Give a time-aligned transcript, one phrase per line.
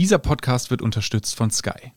[0.00, 1.92] Dieser Podcast wird unterstützt von Sky.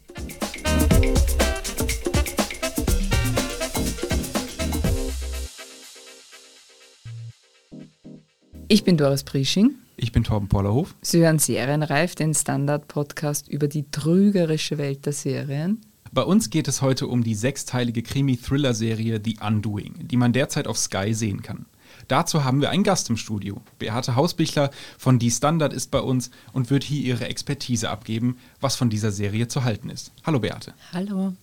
[8.68, 9.76] Ich bin Doris Prisching.
[9.96, 10.96] Ich bin Torben Pollerhof.
[11.02, 15.80] Sie hören Serienreif, den Standard-Podcast über die trügerische Welt der Serien.
[16.12, 20.78] Bei uns geht es heute um die sechsteilige Krimi-Thriller-Serie The Undoing, die man derzeit auf
[20.78, 21.68] Sky sehen kann.
[22.08, 23.62] Dazu haben wir einen Gast im Studio.
[23.80, 28.76] Beate Hausbichler von Die Standard ist bei uns und wird hier ihre Expertise abgeben, was
[28.76, 30.12] von dieser Serie zu halten ist.
[30.24, 30.74] Hallo Beate.
[30.92, 31.34] Hallo.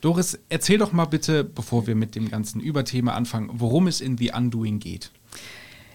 [0.00, 4.18] Doris, erzähl doch mal bitte, bevor wir mit dem ganzen Überthema anfangen, worum es in
[4.18, 5.10] The Undoing geht.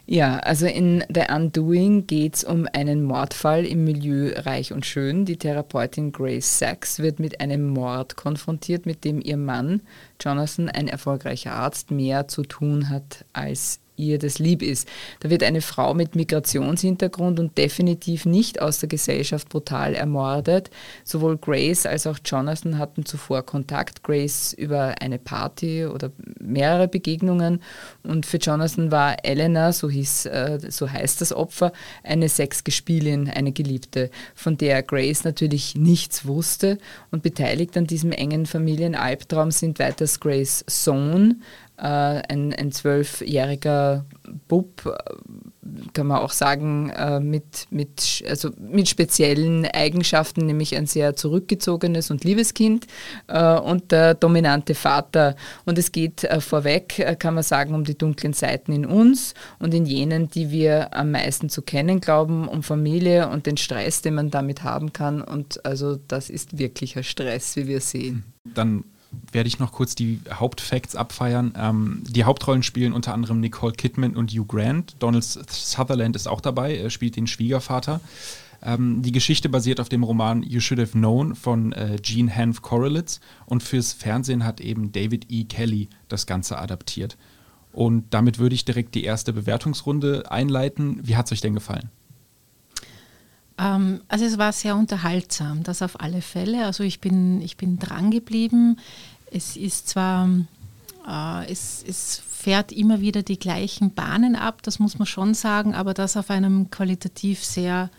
[0.06, 5.26] Ja, also in The Undoing geht es um einen Mordfall im Milieu Reich und Schön.
[5.26, 9.82] Die Therapeutin Grace Sachs wird mit einem Mord konfrontiert, mit dem ihr Mann
[10.20, 13.80] Jonathan, ein erfolgreicher Arzt, mehr zu tun hat als
[14.10, 14.88] ihr das lieb ist.
[15.20, 20.70] Da wird eine Frau mit Migrationshintergrund und definitiv nicht aus der Gesellschaft brutal ermordet.
[21.04, 24.04] Sowohl Grace als auch Jonathan hatten zuvor Kontakt.
[24.04, 27.62] Grace über eine Party oder mehrere Begegnungen.
[28.04, 31.72] Und für Jonathan war Elena, so, hieß, äh, so heißt das Opfer,
[32.04, 36.78] eine Sexgespielin, eine Geliebte, von der Grace natürlich nichts wusste.
[37.12, 41.42] Und beteiligt an diesem engen Familienalbtraum sind weiters Grace Sohn,
[41.88, 44.06] ein, ein zwölfjähriger
[44.48, 50.86] Bub, äh, kann man auch sagen, äh, mit, mit, also mit speziellen Eigenschaften, nämlich ein
[50.86, 52.88] sehr zurückgezogenes und liebes Kind
[53.28, 55.36] und der dominante Vater.
[55.66, 59.86] Und es geht vorweg, kann man sagen, um die dunklen Seiten in uns und in
[59.86, 64.32] jenen, die wir am meisten zu kennen glauben, um Familie und den Stress, den man
[64.32, 65.22] damit haben kann.
[65.22, 68.24] Und also das ist wirklicher Stress, wie wir sehen.
[68.44, 68.84] Dann
[69.32, 71.54] werde ich noch kurz die Hauptfacts abfeiern.
[71.58, 74.96] Ähm, die Hauptrollen spielen unter anderem Nicole Kidman und Hugh Grant.
[75.00, 78.02] Donald Sutherland ist auch dabei, er spielt den Schwiegervater.
[78.64, 82.62] Ähm, die Geschichte basiert auf dem Roman You Should Have Known von äh, Gene Hanf
[82.62, 85.46] Korelitz und fürs Fernsehen hat eben David E.
[85.46, 87.18] Kelly das Ganze adaptiert.
[87.74, 91.00] Und damit würde ich direkt die erste Bewertungsrunde einleiten.
[91.04, 91.90] Wie hat es euch denn gefallen?
[93.62, 96.66] Ähm, also es war sehr unterhaltsam, das auf alle Fälle.
[96.66, 98.80] Also ich bin, ich bin dran geblieben.
[99.32, 100.28] Es ist zwar,
[101.08, 105.76] äh, es, es fährt immer wieder die gleichen Bahnen ab, das muss man schon sagen,
[105.76, 107.92] aber das auf einem qualitativ sehr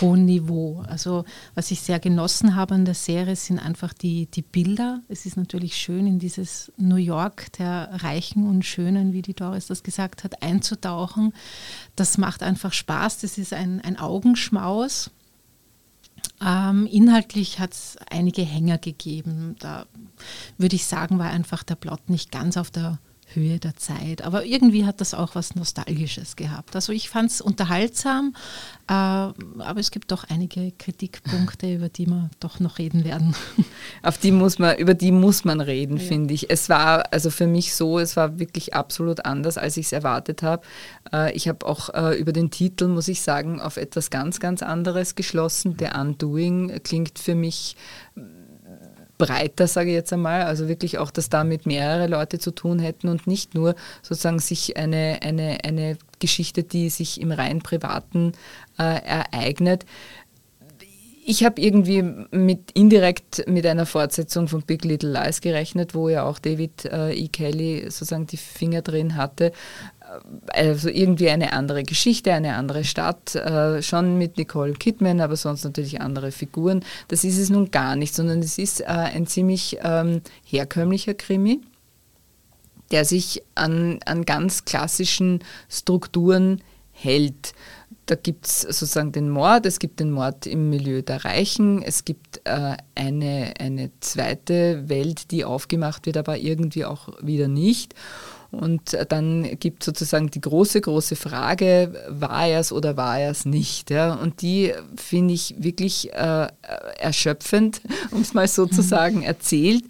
[0.00, 0.82] hohen Niveau.
[0.88, 1.24] Also
[1.54, 5.02] was ich sehr genossen habe an der Serie sind einfach die, die Bilder.
[5.08, 9.66] Es ist natürlich schön, in dieses New York der Reichen und Schönen, wie die Doris
[9.66, 11.32] das gesagt hat, einzutauchen.
[11.96, 13.20] Das macht einfach Spaß.
[13.20, 15.10] Das ist ein, ein Augenschmaus.
[16.44, 19.56] Ähm, inhaltlich hat es einige Hänger gegeben.
[19.60, 19.86] Da
[20.58, 22.98] würde ich sagen, war einfach der Plot nicht ganz auf der
[23.34, 24.22] Höhe der Zeit.
[24.22, 26.74] Aber irgendwie hat das auch was Nostalgisches gehabt.
[26.74, 28.34] Also ich fand es unterhaltsam,
[28.88, 33.34] äh, aber es gibt doch einige Kritikpunkte, über die wir doch noch reden werden.
[34.02, 36.02] Auf die muss man, über die muss man reden, ja.
[36.02, 36.50] finde ich.
[36.50, 40.42] Es war also für mich so, es war wirklich absolut anders, als ich es erwartet
[40.42, 40.62] habe.
[41.12, 44.62] Äh, ich habe auch äh, über den Titel, muss ich sagen, auf etwas ganz, ganz
[44.62, 45.76] anderes geschlossen.
[45.78, 47.76] The Undoing klingt für mich
[49.18, 53.08] breiter, sage ich jetzt einmal, also wirklich auch, dass damit mehrere Leute zu tun hätten
[53.08, 58.32] und nicht nur sozusagen sich eine, eine, eine Geschichte, die sich im rein privaten
[58.78, 59.84] äh, ereignet.
[61.26, 66.24] Ich habe irgendwie mit indirekt mit einer Fortsetzung von Big Little Lies gerechnet, wo ja
[66.24, 67.28] auch David äh, E.
[67.28, 69.52] Kelly sozusagen die Finger drin hatte
[70.52, 75.64] also irgendwie eine andere Geschichte, eine andere Stadt, äh, schon mit Nicole Kidman, aber sonst
[75.64, 76.84] natürlich andere Figuren.
[77.08, 81.60] Das ist es nun gar nicht, sondern es ist äh, ein ziemlich ähm, herkömmlicher Krimi,
[82.90, 86.60] der sich an, an ganz klassischen Strukturen
[86.92, 87.54] hält.
[88.06, 92.04] Da gibt es sozusagen den Mord, es gibt den Mord im Milieu der Reichen, es
[92.04, 97.94] gibt äh, eine, eine zweite Welt, die aufgemacht wird, aber irgendwie auch wieder nicht.
[98.54, 103.30] Und dann gibt es sozusagen die große, große Frage, war er es oder war er
[103.30, 103.90] es nicht?
[103.90, 104.14] Ja?
[104.14, 106.48] Und die finde ich wirklich äh,
[106.98, 107.80] erschöpfend,
[108.10, 108.86] um es mal so zu mhm.
[108.86, 109.84] sagen, erzählt.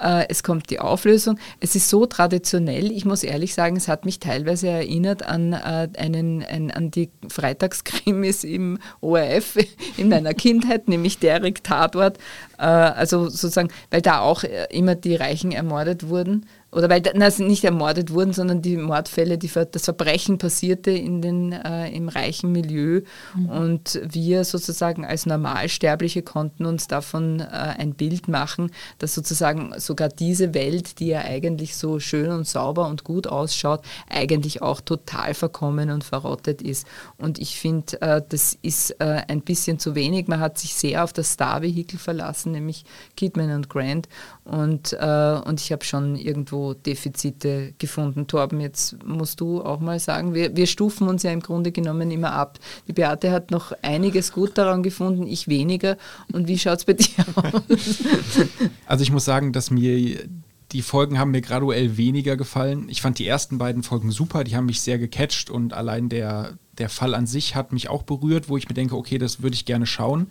[0.00, 1.38] Äh, es kommt die Auflösung.
[1.60, 5.88] Es ist so traditionell, ich muss ehrlich sagen, es hat mich teilweise erinnert an, äh,
[5.98, 9.58] einen, ein, an die Freitagskrimis im ORF
[9.96, 12.18] in meiner Kindheit, nämlich Derek Tatort.
[12.60, 17.64] Äh, also sozusagen, weil da auch immer die Reichen ermordet wurden oder weil na, nicht
[17.64, 23.00] ermordet wurden, sondern die Mordfälle, die, das Verbrechen passierte in den, äh, im reichen Milieu
[23.34, 23.48] mhm.
[23.48, 29.90] und wir sozusagen als Normalsterbliche konnten uns davon äh, ein Bild machen, dass sozusagen so
[29.90, 34.80] sogar diese Welt, die ja eigentlich so schön und sauber und gut ausschaut, eigentlich auch
[34.80, 36.86] total verkommen und verrottet ist.
[37.18, 40.28] Und ich finde, äh, das ist äh, ein bisschen zu wenig.
[40.28, 42.84] Man hat sich sehr auf das Star-Vehikel verlassen, nämlich
[43.16, 44.08] Kidman und Grant.
[44.44, 48.26] Und, äh, und ich habe schon irgendwo Defizite gefunden.
[48.26, 52.10] Torben, jetzt musst du auch mal sagen, wir, wir stufen uns ja im Grunde genommen
[52.10, 52.58] immer ab.
[52.88, 55.96] Die Beate hat noch einiges gut daran gefunden, ich weniger.
[56.32, 57.62] Und wie schaut es bei dir aus?
[58.86, 60.18] Also ich muss sagen, dass mir
[60.72, 62.88] die Folgen haben mir graduell weniger gefallen.
[62.88, 66.58] Ich fand die ersten beiden Folgen super, die haben mich sehr gecatcht und allein der,
[66.78, 69.54] der Fall an sich hat mich auch berührt, wo ich mir denke, okay, das würde
[69.54, 70.28] ich gerne schauen.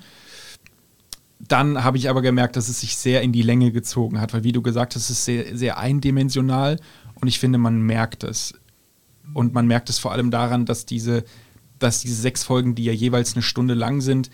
[1.40, 4.44] Dann habe ich aber gemerkt, dass es sich sehr in die Länge gezogen hat, weil
[4.44, 6.80] wie du gesagt hast, es ist sehr, sehr eindimensional
[7.22, 8.54] und ich finde, man merkt es.
[9.34, 11.24] Und man merkt es vor allem daran, dass diese,
[11.78, 14.30] dass diese sechs Folgen, die ja jeweils eine Stunde lang sind,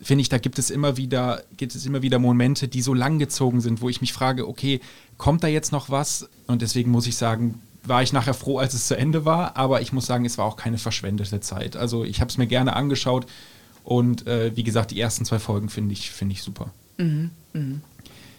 [0.00, 3.18] finde ich, da gibt es immer wieder, gibt es immer wieder Momente, die so lang
[3.18, 4.80] gezogen sind, wo ich mich frage, okay,
[5.16, 6.28] kommt da jetzt noch was?
[6.46, 9.80] Und deswegen muss ich sagen, war ich nachher froh, als es zu Ende war, aber
[9.80, 11.76] ich muss sagen, es war auch keine verschwendete Zeit.
[11.76, 13.26] Also ich habe es mir gerne angeschaut
[13.88, 16.70] und äh, wie gesagt, die ersten zwei Folgen finde ich, find ich super.
[16.98, 17.76] Mhm, mh.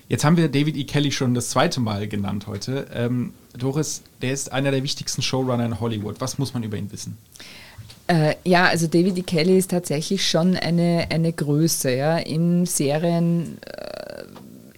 [0.08, 0.84] Jetzt haben wir David E.
[0.84, 2.86] Kelly schon das zweite Mal genannt heute.
[2.94, 6.22] Ähm, Doris, der ist einer der wichtigsten Showrunner in Hollywood.
[6.22, 7.18] Was muss man über ihn wissen?
[8.06, 9.24] Äh, ja, also David E.
[9.24, 13.58] Kelly ist tatsächlich schon eine, eine Größe ja, im Serien.
[13.66, 13.99] Äh,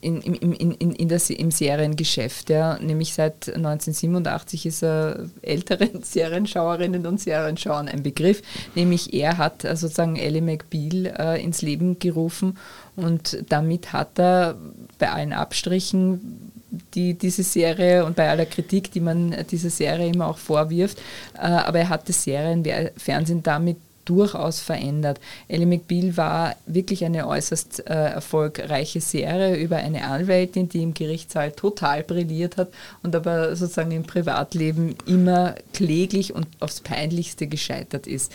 [0.01, 2.50] in, in, in, in der, im Seriengeschäft.
[2.50, 2.77] Ja.
[2.80, 8.42] Nämlich seit 1987 ist er älteren Serienschauerinnen und Serienschauern ein Begriff.
[8.75, 12.57] Nämlich er hat äh, sozusagen Ellie McBeal äh, ins Leben gerufen
[12.95, 14.56] und damit hat er
[15.00, 16.51] bei allen Abstrichen
[16.94, 21.00] die, diese Serie und bei aller Kritik, die man dieser Serie immer auch vorwirft,
[21.36, 25.19] äh, aber er hat das Serienfernsehen damit durchaus verändert.
[25.48, 31.51] Ellie McBeal war wirklich eine äußerst äh, erfolgreiche Serie über eine Anwältin, die im Gerichtssaal
[31.51, 32.69] total brilliert hat
[33.03, 38.31] und aber sozusagen im Privatleben immer kläglich und aufs Peinlichste gescheitert ist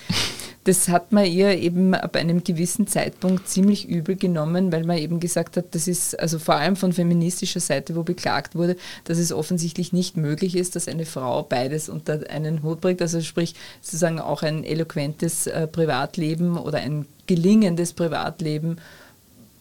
[0.66, 5.20] das hat man ihr eben ab einem gewissen Zeitpunkt ziemlich übel genommen, weil man eben
[5.20, 9.32] gesagt hat, das ist also vor allem von feministischer Seite, wo beklagt wurde, dass es
[9.32, 14.18] offensichtlich nicht möglich ist, dass eine Frau beides unter einen Hut bringt, also sprich sozusagen
[14.18, 18.78] auch ein eloquentes äh, Privatleben oder ein gelingendes Privatleben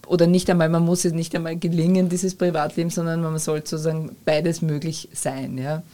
[0.08, 4.16] oder nicht einmal, man muss es nicht einmal gelingen, dieses Privatleben, sondern man soll sozusagen
[4.24, 5.56] beides möglich sein.
[5.56, 5.84] Ja.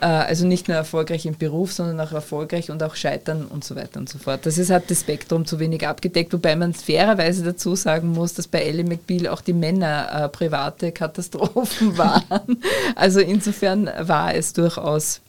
[0.00, 3.76] Äh, also nicht nur erfolgreich im Beruf, sondern auch erfolgreich und auch scheitern und so
[3.76, 4.46] weiter und so fort.
[4.46, 8.46] Das ist halt das Spektrum zu wenig abgedeckt, wobei man fairerweise dazu sagen muss, dass
[8.46, 12.62] bei Ellie McBeal auch die Männer äh, private Katastrophen waren.
[12.94, 15.20] Also insofern war es durchaus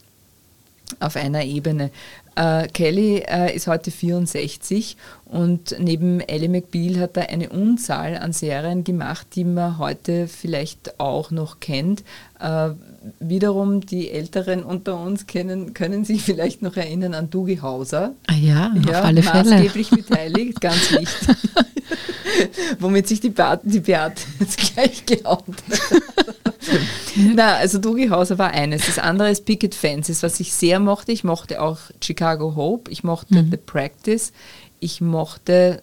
[1.00, 1.90] auf einer Ebene.
[2.36, 4.96] Äh, Kelly äh, ist heute 64
[5.26, 10.98] und neben Ellie McBeal hat er eine Unzahl an Serien gemacht, die man heute vielleicht
[11.00, 12.02] auch noch kennt.
[12.38, 12.70] Äh,
[13.18, 18.14] wiederum die Älteren unter uns kennen, können sich vielleicht noch erinnern an Dougie Hauser.
[18.26, 19.50] Ah ja, ja auf alle Fälle.
[19.50, 21.28] Maßgeblich beteiligt, ganz wichtig.
[22.78, 25.56] Womit sich die Beate, die Beate jetzt gleich gehauen
[27.34, 28.86] Na, also Dougie Hauser war eines.
[28.86, 31.12] Das andere ist Picket Fences, was ich sehr mochte.
[31.12, 33.50] Ich mochte auch Chicago Hope, ich mochte mhm.
[33.50, 34.32] The Practice,
[34.78, 35.82] ich mochte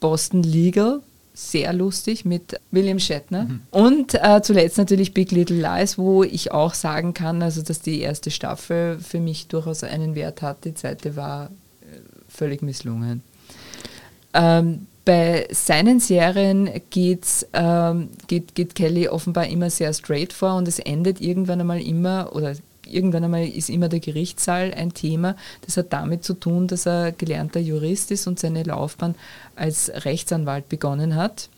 [0.00, 1.00] Boston Legal,
[1.32, 3.44] sehr lustig mit William Shatner.
[3.44, 3.60] Mhm.
[3.70, 8.00] Und äh, zuletzt natürlich Big Little Lies, wo ich auch sagen kann, also dass die
[8.00, 10.64] erste Staffel für mich durchaus einen Wert hat.
[10.64, 11.46] Die zweite war
[11.82, 11.98] äh,
[12.28, 13.22] völlig misslungen.
[14.34, 20.68] Ähm, bei seinen Serien geht's, ähm, geht, geht Kelly offenbar immer sehr straight vor und
[20.68, 22.54] es endet irgendwann einmal immer, oder
[22.84, 25.36] irgendwann einmal ist immer der Gerichtssaal ein Thema.
[25.64, 29.14] Das hat damit zu tun, dass er gelernter Jurist ist und seine Laufbahn
[29.54, 31.50] als Rechtsanwalt begonnen hat.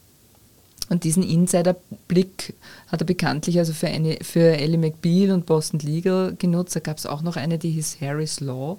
[0.90, 2.54] Und diesen Insiderblick
[2.86, 6.74] hat er bekanntlich also für, eine, für Ellie McBeal und Boston Legal genutzt.
[6.76, 8.78] Da gab es auch noch eine, die hieß Harris Law.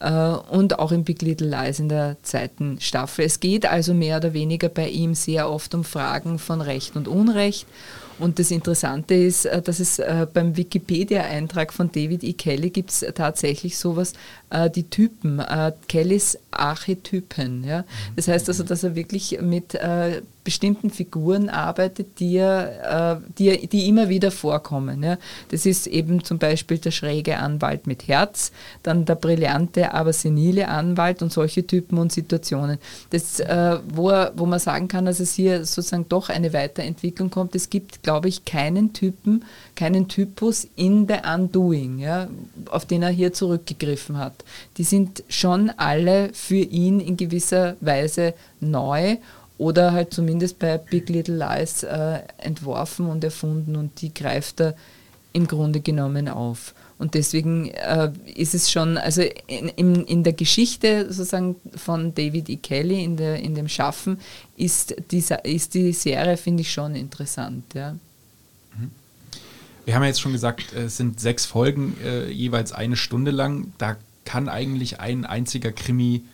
[0.00, 3.24] Äh, und auch in Big Little Lies in der zweiten Staffel.
[3.24, 7.06] Es geht also mehr oder weniger bei ihm sehr oft um Fragen von Recht und
[7.06, 7.66] Unrecht
[8.18, 12.32] und das Interessante ist, äh, dass es äh, beim Wikipedia-Eintrag von David E.
[12.32, 14.14] Kelly gibt es tatsächlich sowas,
[14.50, 15.42] äh, die Typen,
[15.88, 17.64] Kellys Archetypen.
[17.64, 17.84] Ja?
[18.14, 19.78] Das heißt also, dass er wirklich mit
[20.46, 25.18] bestimmten Figuren arbeitet, die, er, die, die immer wieder vorkommen.
[25.50, 30.68] Das ist eben zum Beispiel der schräge Anwalt mit Herz, dann der brillante, aber senile
[30.68, 32.78] Anwalt und solche Typen und Situationen.
[33.10, 33.40] Das,
[33.88, 37.54] wo, er, wo man sagen kann, dass es hier sozusagen doch eine Weiterentwicklung kommt.
[37.54, 42.28] Es gibt glaube ich, keinen Typen, keinen Typus in The Undoing, ja,
[42.70, 44.44] auf den er hier zurückgegriffen hat.
[44.76, 49.16] Die sind schon alle für ihn in gewisser Weise neu
[49.58, 54.74] oder halt zumindest bei Big Little Lies äh, entworfen und erfunden und die greift er
[55.32, 56.74] im Grunde genommen auf.
[56.98, 62.48] Und deswegen äh, ist es schon, also in, in, in, der Geschichte sozusagen von David
[62.48, 62.56] E.
[62.56, 64.18] Kelly, in, der, in dem Schaffen,
[64.56, 67.64] ist die, ist die Serie, finde ich, schon interessant.
[67.74, 67.92] Ja.
[68.78, 68.90] Mhm.
[69.84, 73.72] Wir haben ja jetzt schon gesagt, es sind sechs Folgen, äh, jeweils eine Stunde lang.
[73.76, 76.24] Da kann eigentlich ein einziger Krimi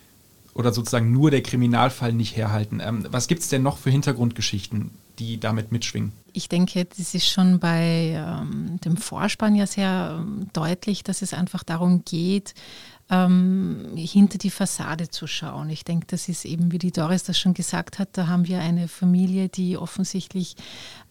[0.54, 2.80] oder sozusagen nur der Kriminalfall nicht herhalten.
[2.80, 6.12] Ähm, was gibt es denn noch für Hintergrundgeschichten, die damit mitschwingen?
[6.32, 11.34] Ich denke, das ist schon bei ähm, dem Vorspann ja sehr ähm, deutlich, dass es
[11.34, 12.54] einfach darum geht,
[13.10, 15.68] ähm, hinter die Fassade zu schauen.
[15.68, 18.60] Ich denke, das ist eben, wie die Doris das schon gesagt hat, da haben wir
[18.60, 20.56] eine Familie, die offensichtlich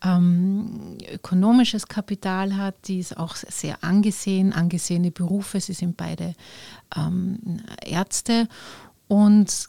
[0.04, 6.34] ähm, ökonomisches Kapital hat, die ist auch sehr angesehen, angesehene Berufe, sie sind beide
[6.96, 8.48] ähm, Ärzte
[9.12, 9.68] und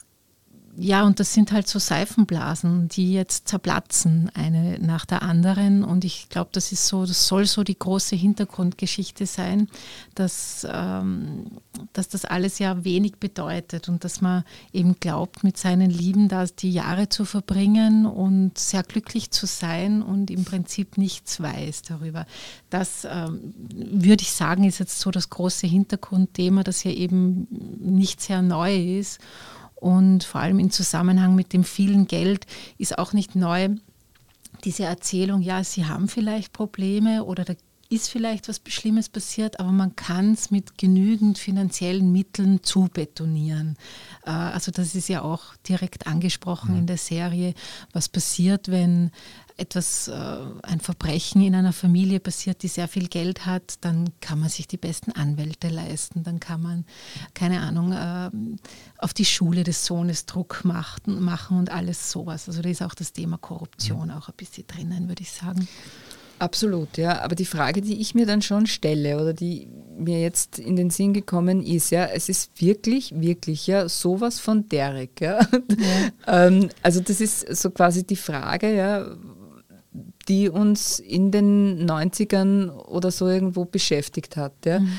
[0.74, 5.84] ja, und das sind halt so Seifenblasen, die jetzt zerplatzen, eine nach der anderen.
[5.84, 9.68] Und ich glaube, das ist so, das soll so die große Hintergrundgeschichte sein,
[10.14, 11.58] dass, ähm,
[11.92, 16.46] dass das alles ja wenig bedeutet und dass man eben glaubt, mit seinen Lieben da
[16.46, 22.24] die Jahre zu verbringen und sehr glücklich zu sein und im Prinzip nichts weiß darüber.
[22.70, 27.46] Das ähm, würde ich sagen, ist jetzt so das große Hintergrundthema, das ja eben
[27.78, 29.20] nicht sehr neu ist.
[29.82, 32.46] Und vor allem im Zusammenhang mit dem vielen Geld
[32.78, 33.70] ist auch nicht neu
[34.64, 37.54] diese Erzählung, ja, sie haben vielleicht Probleme oder da
[37.88, 43.76] ist vielleicht was Schlimmes passiert, aber man kann es mit genügend finanziellen Mitteln zubetonieren.
[44.24, 46.78] Äh, also das ist ja auch direkt angesprochen mhm.
[46.78, 47.52] in der Serie,
[47.92, 49.10] was passiert, wenn
[49.56, 50.12] etwas, äh,
[50.62, 54.66] ein Verbrechen in einer Familie passiert, die sehr viel Geld hat, dann kann man sich
[54.66, 56.84] die besten Anwälte leisten, dann kann man,
[57.34, 58.30] keine Ahnung, äh,
[58.98, 62.48] auf die Schule des Sohnes Druck machen, machen und alles sowas.
[62.48, 65.68] Also da ist auch das Thema Korruption auch ein bisschen drinnen, würde ich sagen.
[66.42, 67.22] Absolut, ja.
[67.22, 70.90] Aber die Frage, die ich mir dann schon stelle oder die mir jetzt in den
[70.90, 75.38] Sinn gekommen ist, ja, es ist wirklich, wirklich ja sowas von Derek, ja.
[75.40, 75.48] ja.
[76.46, 79.06] ähm, also das ist so quasi die Frage, ja,
[80.28, 84.52] die uns in den 90ern oder so irgendwo beschäftigt hat.
[84.64, 84.80] Ja.
[84.80, 84.98] Mhm.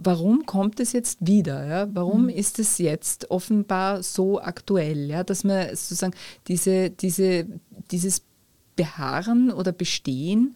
[0.00, 1.66] Warum kommt es jetzt wieder?
[1.66, 1.88] Ja?
[1.92, 2.28] Warum mhm.
[2.28, 5.24] ist es jetzt offenbar so aktuell, ja?
[5.24, 6.14] dass man sozusagen
[6.46, 7.46] diese, diese,
[7.90, 8.22] dieses
[8.76, 10.54] Beharren oder Bestehen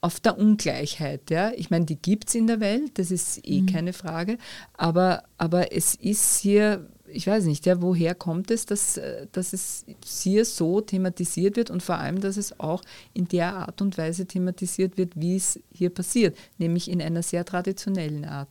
[0.00, 1.30] auf der Ungleichheit.
[1.30, 1.52] Ja?
[1.54, 3.66] Ich meine, die gibt es in der Welt, das ist eh mhm.
[3.66, 4.38] keine Frage,
[4.74, 9.52] aber, aber es ist hier ich weiß nicht, ja, woher kommt es, dass, äh, dass
[9.52, 12.82] es hier so thematisiert wird und vor allem, dass es auch
[13.14, 17.44] in der Art und Weise thematisiert wird, wie es hier passiert, nämlich in einer sehr
[17.44, 18.48] traditionellen Art.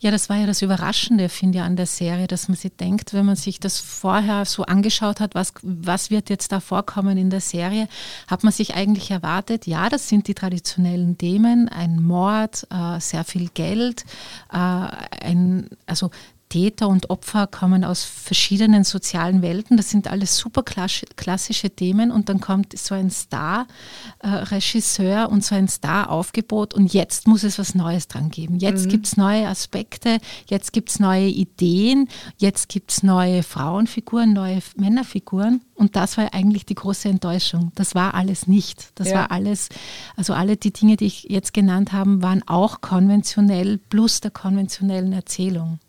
[0.00, 3.14] Ja, das war ja das Überraschende, finde ich, an der Serie, dass man sich denkt,
[3.14, 7.30] wenn man sich das vorher so angeschaut hat, was, was wird jetzt da vorkommen in
[7.30, 7.88] der Serie,
[8.26, 13.24] hat man sich eigentlich erwartet, ja, das sind die traditionellen Themen, ein Mord, äh, sehr
[13.24, 14.04] viel Geld,
[14.52, 16.10] äh, ein, also
[16.56, 19.76] Täter und Opfer kommen aus verschiedenen sozialen Welten.
[19.76, 22.10] Das sind alles super klassische Themen.
[22.10, 26.72] Und dann kommt so ein Star-Regisseur und so ein Star-Aufgebot.
[26.72, 28.56] Und jetzt muss es was Neues dran geben.
[28.56, 28.88] Jetzt mhm.
[28.88, 32.08] gibt es neue Aspekte, jetzt gibt es neue Ideen,
[32.38, 35.60] jetzt gibt es neue Frauenfiguren, neue Männerfiguren.
[35.74, 37.70] Und das war eigentlich die große Enttäuschung.
[37.74, 38.92] Das war alles nicht.
[38.94, 39.16] Das ja.
[39.16, 39.68] war alles,
[40.16, 45.12] also alle die Dinge, die ich jetzt genannt habe, waren auch konventionell plus der konventionellen
[45.12, 45.80] Erzählung.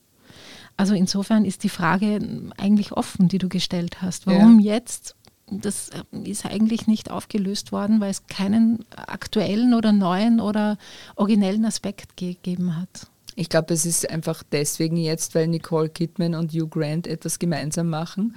[0.77, 2.19] Also insofern ist die Frage
[2.57, 4.27] eigentlich offen, die du gestellt hast.
[4.27, 4.75] Warum ja.
[4.75, 5.15] jetzt?
[5.50, 10.77] Das äh, ist eigentlich nicht aufgelöst worden, weil es keinen aktuellen oder neuen oder
[11.15, 13.07] originellen Aspekt gegeben hat.
[13.36, 17.88] Ich glaube, es ist einfach deswegen jetzt, weil Nicole Kidman und Hugh Grant etwas gemeinsam
[17.88, 18.36] machen.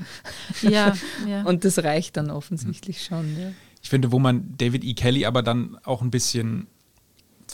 [0.60, 0.94] Ja,
[1.26, 1.42] ja.
[1.46, 3.34] Und das reicht dann offensichtlich schon.
[3.40, 3.52] Ja.
[3.82, 4.92] Ich finde, wo man David E.
[4.92, 6.66] Kelly aber dann auch ein bisschen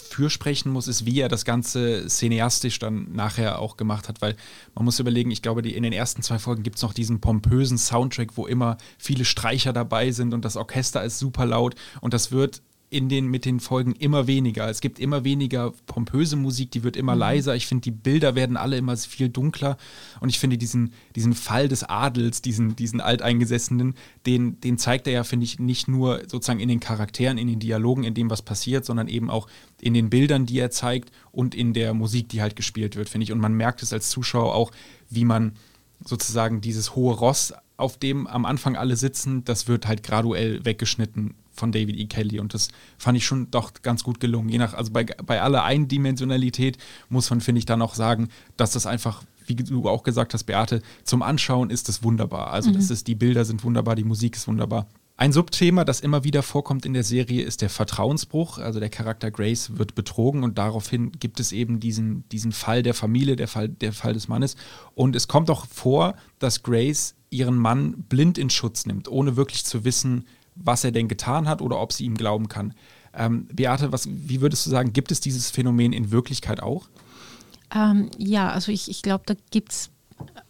[0.06, 4.36] fürsprechen muss, ist, wie er das Ganze cineastisch dann nachher auch gemacht hat, weil
[4.74, 7.20] man muss überlegen, ich glaube, die, in den ersten zwei Folgen gibt es noch diesen
[7.20, 12.14] pompösen Soundtrack, wo immer viele Streicher dabei sind und das Orchester ist super laut und
[12.14, 14.70] das wird in den, mit den Folgen immer weniger.
[14.70, 17.20] Es gibt immer weniger pompöse Musik, die wird immer mhm.
[17.20, 17.56] leiser.
[17.56, 19.76] Ich finde, die Bilder werden alle immer viel dunkler.
[20.20, 25.12] Und ich finde, diesen, diesen Fall des Adels, diesen, diesen Alteingesessenen, den, den zeigt er
[25.14, 28.42] ja, finde ich, nicht nur sozusagen in den Charakteren, in den Dialogen, in dem, was
[28.42, 29.48] passiert, sondern eben auch
[29.80, 33.24] in den Bildern, die er zeigt und in der Musik, die halt gespielt wird, finde
[33.24, 33.32] ich.
[33.32, 34.70] Und man merkt es als Zuschauer auch,
[35.10, 35.54] wie man
[36.04, 41.34] sozusagen dieses hohe Ross, auf dem am Anfang alle sitzen, das wird halt graduell weggeschnitten
[41.56, 42.06] von David E.
[42.06, 44.48] Kelly und das fand ich schon doch ganz gut gelungen.
[44.48, 48.72] Je nach, also bei, bei aller Eindimensionalität muss man, finde ich, dann auch sagen, dass
[48.72, 52.50] das einfach wie du auch gesagt hast, Beate, zum Anschauen ist es wunderbar.
[52.50, 52.74] Also mhm.
[52.74, 54.88] das ist, die Bilder sind wunderbar, die Musik ist wunderbar.
[55.18, 58.58] Ein Subthema, das immer wieder vorkommt in der Serie, ist der Vertrauensbruch.
[58.58, 62.92] Also der Charakter Grace wird betrogen und daraufhin gibt es eben diesen, diesen Fall der
[62.92, 64.56] Familie, der Fall, der Fall des Mannes.
[64.94, 69.64] Und es kommt auch vor, dass Grace ihren Mann blind in Schutz nimmt, ohne wirklich
[69.64, 72.74] zu wissen, was er denn getan hat oder ob sie ihm glauben kann.
[73.14, 76.88] Ähm, Beate, was, wie würdest du sagen, gibt es dieses Phänomen in Wirklichkeit auch?
[77.74, 79.90] Ähm, ja, also ich, ich glaube, da gibt es,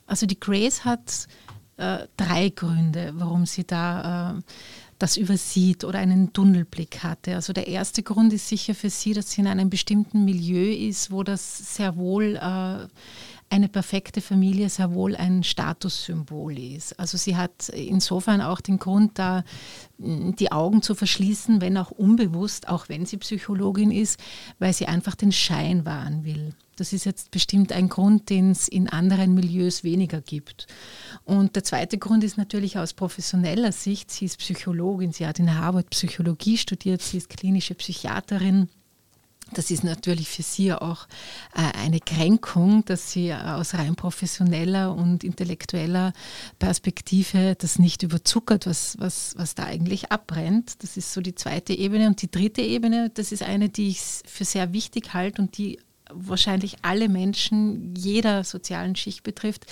[0.07, 1.29] also die Grace hat
[1.77, 4.43] äh, drei Gründe, warum sie da äh,
[4.99, 7.35] das übersieht oder einen Tunnelblick hatte.
[7.35, 11.11] Also der erste Grund ist sicher für sie, dass sie in einem bestimmten Milieu ist,
[11.11, 12.87] wo das sehr wohl äh,
[13.49, 16.99] eine perfekte Familie sehr wohl ein Statussymbol ist.
[16.99, 19.45] Also sie hat insofern auch den Grund, da
[19.99, 24.21] die Augen zu verschließen, wenn auch unbewusst, auch wenn sie Psychologin ist,
[24.59, 26.55] weil sie einfach den Schein wahren will.
[26.76, 30.67] Das ist jetzt bestimmt ein Grund, den es in anderen Milieus weniger gibt.
[31.25, 34.11] Und der zweite Grund ist natürlich aus professioneller Sicht.
[34.11, 38.69] Sie ist Psychologin, sie hat in Harvard Psychologie studiert, sie ist klinische Psychiaterin.
[39.53, 41.07] Das ist natürlich für sie auch
[41.55, 46.12] äh, eine Kränkung, dass sie aus rein professioneller und intellektueller
[46.59, 50.83] Perspektive das nicht überzuckert, was, was, was da eigentlich abbrennt.
[50.83, 52.09] Das ist so die zweite Ebene.
[52.09, 55.79] Und die dritte Ebene, das ist eine, die ich für sehr wichtig halte und die
[56.13, 59.67] wahrscheinlich alle Menschen jeder sozialen Schicht betrifft,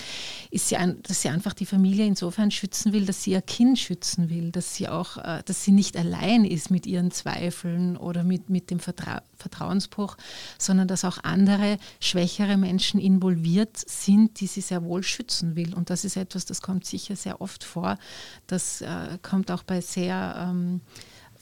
[0.51, 3.79] ist sie ein, dass sie einfach die Familie insofern schützen will, dass sie ihr Kind
[3.79, 8.23] schützen will, dass sie auch, äh, dass sie nicht allein ist mit ihren Zweifeln oder
[8.23, 10.17] mit, mit dem Vertra Vertrauensbruch,
[10.57, 15.75] sondern dass auch andere schwächere Menschen involviert sind, die sie sehr wohl schützen will.
[15.75, 17.97] Und das ist etwas, das kommt sicher sehr oft vor.
[18.47, 20.81] Das äh, kommt auch bei sehr ähm,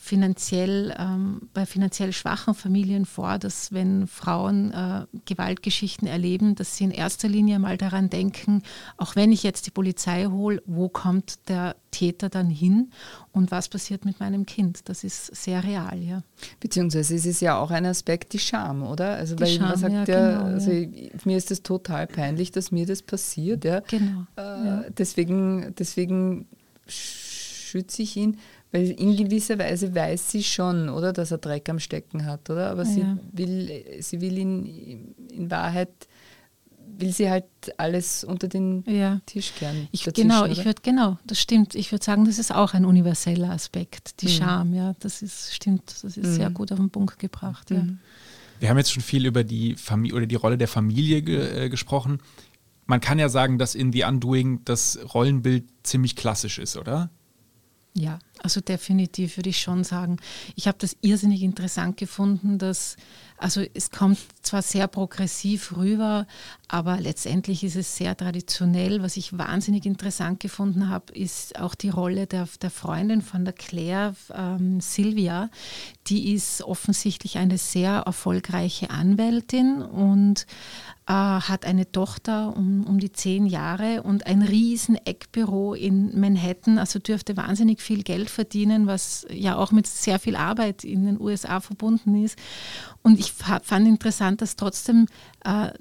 [0.03, 6.83] finanziell, ähm, bei finanziell schwachen Familien vor, dass wenn Frauen äh, Gewaltgeschichten erleben, dass sie
[6.83, 8.63] in erster Linie mal daran denken,
[8.97, 12.91] auch wenn ich jetzt die Polizei hole, wo kommt der Täter dann hin
[13.31, 14.89] und was passiert mit meinem Kind?
[14.89, 16.21] Das ist sehr real, ja.
[16.59, 19.15] Beziehungsweise es ist ja auch ein Aspekt die Scham, oder?
[19.15, 21.11] Also die weil Scham, man sagt ja, ja, genau, also ja.
[21.23, 23.79] mir ist es total peinlich, dass mir das passiert, ja.
[23.79, 24.25] Genau.
[24.35, 24.83] Äh, ja.
[24.97, 26.45] Deswegen, deswegen
[26.87, 28.37] schütze ich ihn.
[28.73, 32.71] Weil in gewisser Weise weiß sie schon, oder, dass er Dreck am Stecken hat, oder?
[32.71, 32.89] Aber ja.
[32.89, 35.89] sie will, sie will ihn in Wahrheit
[36.99, 37.45] will sie halt
[37.77, 39.19] alles unter den ja.
[39.25, 39.87] Tisch kehren.
[39.91, 41.75] Ich, genau, ich würde genau, das stimmt.
[41.75, 44.31] Ich würde sagen, das ist auch ein universeller Aspekt, die mhm.
[44.31, 44.73] Scham.
[44.73, 45.83] Ja, das ist stimmt.
[45.87, 46.33] Das ist mhm.
[46.33, 47.69] sehr gut auf den Punkt gebracht.
[47.71, 47.75] Mhm.
[47.75, 47.87] Ja.
[48.59, 51.69] Wir haben jetzt schon viel über die Familie oder die Rolle der Familie ge äh,
[51.69, 52.19] gesprochen.
[52.85, 57.09] Man kann ja sagen, dass in The Undoing das Rollenbild ziemlich klassisch ist, oder?
[57.95, 60.17] Ja, also definitiv würde ich schon sagen.
[60.55, 62.97] Ich habe das irrsinnig interessant gefunden, dass,
[63.37, 66.25] also es kommt zwar sehr progressiv rüber,
[66.67, 69.03] aber letztendlich ist es sehr traditionell.
[69.03, 73.53] Was ich wahnsinnig interessant gefunden habe, ist auch die Rolle der, der Freundin von der
[73.53, 75.51] Claire, ähm, Sylvia.
[76.07, 80.47] Die ist offensichtlich eine sehr erfolgreiche Anwältin und
[81.07, 86.99] hat eine Tochter um, um die zehn Jahre und ein riesen Eckbüro in Manhattan, also
[86.99, 91.59] dürfte wahnsinnig viel Geld verdienen, was ja auch mit sehr viel Arbeit in den USA
[91.59, 92.37] verbunden ist.
[93.01, 95.07] Und ich fand interessant, dass trotzdem
[95.43, 95.71] äh,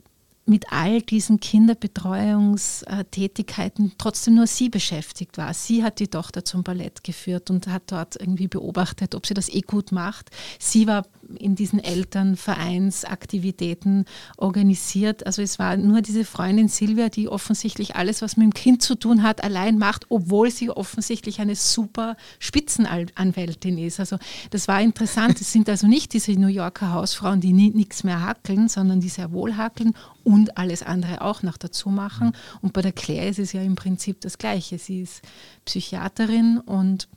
[0.44, 5.54] mit all diesen Kinderbetreuungstätigkeiten trotzdem nur sie beschäftigt war.
[5.54, 9.48] Sie hat die Tochter zum Ballett geführt und hat dort irgendwie beobachtet, ob sie das
[9.48, 10.30] eh gut macht.
[10.58, 11.06] Sie war
[11.38, 15.24] in diesen Elternvereinsaktivitäten organisiert.
[15.26, 18.94] Also es war nur diese Freundin Silvia, die offensichtlich alles, was mit dem Kind zu
[18.96, 24.00] tun hat, allein macht, obwohl sie offensichtlich eine super Spitzenanwältin ist.
[24.00, 24.16] Also
[24.50, 25.38] das war interessant.
[25.40, 29.32] Es sind also nicht diese New Yorker Hausfrauen, die nichts mehr hackeln, sondern die sehr
[29.32, 32.32] wohl hackeln und alles andere auch noch dazu machen.
[32.60, 34.78] Und bei der Claire ist es ja im Prinzip das Gleiche.
[34.78, 35.22] Sie ist
[35.64, 37.08] Psychiaterin und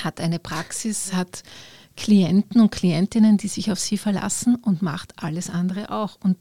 [0.00, 1.42] hat eine Praxis, hat
[1.96, 6.18] Klienten und Klientinnen, die sich auf sie verlassen und macht alles andere auch.
[6.22, 6.36] Und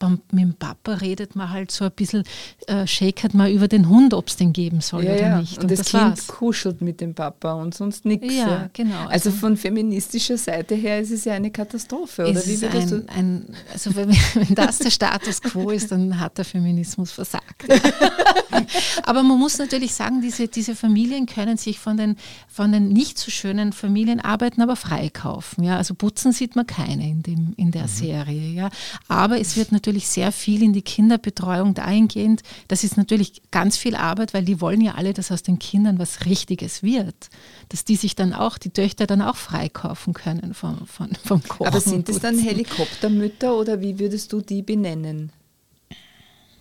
[0.00, 2.24] mit dem Papa redet man halt so ein bisschen,
[2.66, 5.40] äh, shakert man über den Hund, ob es den geben soll ja, oder ja.
[5.40, 5.56] nicht.
[5.56, 6.26] Und, und das, das, Kind war's.
[6.26, 8.32] kuschelt mit dem Papa und sonst nichts.
[8.34, 9.06] Ja, ja, genau.
[9.06, 13.06] Also, also, von feministischer Seite her ist es ja eine Katastrophe, oder wie würdest ein,
[13.06, 13.12] du?
[13.12, 17.66] Ein, also wenn, wenn, das der Status quo ist, dann hat der Feminismus versagt.
[19.04, 22.16] Aber man muss natürlich sagen, diese, diese Familien können sich von den,
[22.48, 25.64] von den nicht so schönen Familienarbeiten aber freikaufen.
[25.64, 25.76] Ja?
[25.76, 27.88] Also putzen sieht man keine in, dem, in der mhm.
[27.88, 28.52] Serie.
[28.52, 28.70] Ja?
[29.08, 32.42] Aber es wird natürlich natürlich sehr viel in die Kinderbetreuung dahingehend.
[32.66, 36.00] Das ist natürlich ganz viel Arbeit, weil die wollen ja alle, dass aus den Kindern
[36.00, 37.30] was Richtiges wird.
[37.68, 41.68] Dass die sich dann auch, die Töchter dann auch freikaufen können vom, vom, vom Kochen.
[41.68, 45.30] Aber sind es dann Helikoptermütter oder wie würdest du die benennen?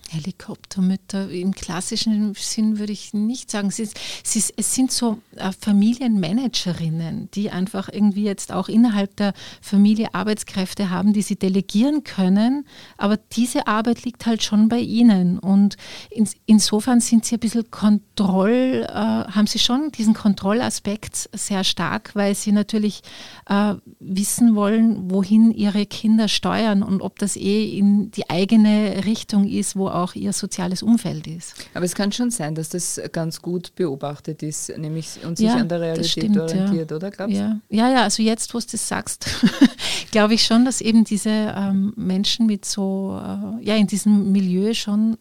[0.09, 3.69] Helikoptermütter im klassischen Sinn würde ich nicht sagen.
[3.69, 3.97] Es, ist,
[4.55, 11.13] es sind so äh, Familienmanagerinnen, die einfach irgendwie jetzt auch innerhalb der Familie Arbeitskräfte haben,
[11.13, 12.65] die sie delegieren können.
[12.97, 15.39] Aber diese Arbeit liegt halt schon bei ihnen.
[15.39, 15.75] Und
[16.11, 22.11] in, insofern sind sie ein bisschen Kontroll, äh, haben sie schon diesen Kontrollaspekt sehr stark,
[22.13, 23.01] weil sie natürlich
[23.47, 29.47] äh, wissen wollen, wohin ihre Kinder steuern und ob das eh in die eigene Richtung
[29.47, 31.55] ist, wo auch ihr soziales Umfeld ist.
[31.73, 35.55] Aber es kann schon sein, dass das ganz gut beobachtet ist, nämlich und sich ja,
[35.55, 36.97] an der Realität stimmt, orientiert, ja.
[36.97, 37.59] oder glaubst ja.
[37.69, 39.27] ja, ja, also jetzt, wo du das sagst,
[40.11, 44.73] glaube ich schon, dass eben diese ähm, Menschen mit so, äh, ja, in diesem Milieu
[44.73, 45.17] schon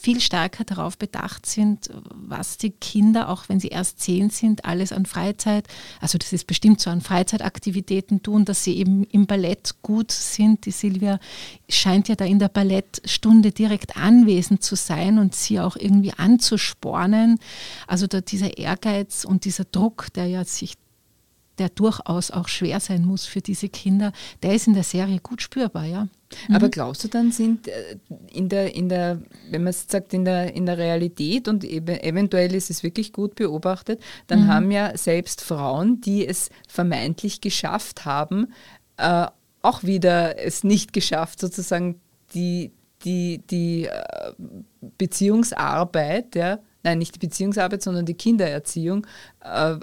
[0.00, 4.92] viel stärker darauf bedacht sind, was die Kinder, auch wenn sie erst zehn sind, alles
[4.92, 5.66] an Freizeit,
[6.00, 10.66] also das ist bestimmt so an Freizeitaktivitäten tun, dass sie eben im Ballett gut sind.
[10.66, 11.20] Die Silvia
[11.68, 17.38] scheint ja da in der Ballettstunde direkt anwesend zu sein und sie auch irgendwie anzuspornen.
[17.86, 20.74] Also da dieser Ehrgeiz und dieser Druck, der ja sich
[21.58, 25.42] der durchaus auch schwer sein muss für diese Kinder, der ist in der Serie gut
[25.42, 26.08] spürbar, ja.
[26.48, 26.54] Mhm.
[26.54, 27.96] Aber glaubst du dann sind äh,
[28.32, 32.54] in der, in der, wenn man es sagt, in der, in der Realität und eventuell
[32.54, 34.48] ist es wirklich gut beobachtet, dann mhm.
[34.48, 38.52] haben ja selbst Frauen, die es vermeintlich geschafft haben,
[38.96, 39.26] äh,
[39.62, 42.00] auch wieder es nicht geschafft, sozusagen
[42.34, 42.72] die,
[43.04, 44.32] die, die äh,
[44.98, 49.06] Beziehungsarbeit, ja, nein, nicht die Beziehungsarbeit, sondern die Kindererziehung
[49.40, 49.76] äh,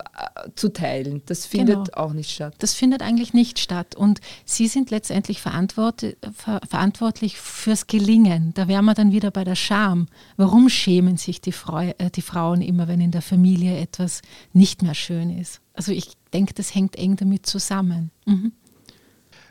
[0.55, 1.21] zu teilen.
[1.25, 1.97] Das findet genau.
[1.97, 2.55] auch nicht statt.
[2.59, 3.95] Das findet eigentlich nicht statt.
[3.95, 8.53] Und Sie sind letztendlich verantwort ver verantwortlich fürs Gelingen.
[8.53, 10.07] Da wären wir dann wieder bei der Scham.
[10.35, 14.21] Warum schämen sich die, Frau, äh, die Frauen immer, wenn in der Familie etwas
[14.53, 15.61] nicht mehr schön ist?
[15.73, 18.11] Also ich denke, das hängt eng damit zusammen.
[18.25, 18.51] Mhm.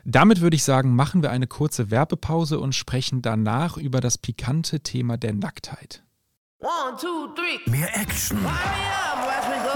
[0.09, 4.79] Damit würde ich sagen, machen wir eine kurze Werbepause und sprechen danach über das pikante
[4.81, 6.05] Thema der Nacktheit.
[6.63, 7.29] One, two,
[7.71, 8.43] mehr Action.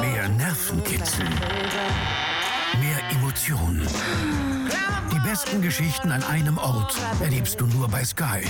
[0.00, 1.26] Mehr Nervenkitzel.
[2.80, 3.86] Mehr Emotionen.
[5.12, 8.40] Die besten Geschichten an einem Ort erlebst du nur bei Sky.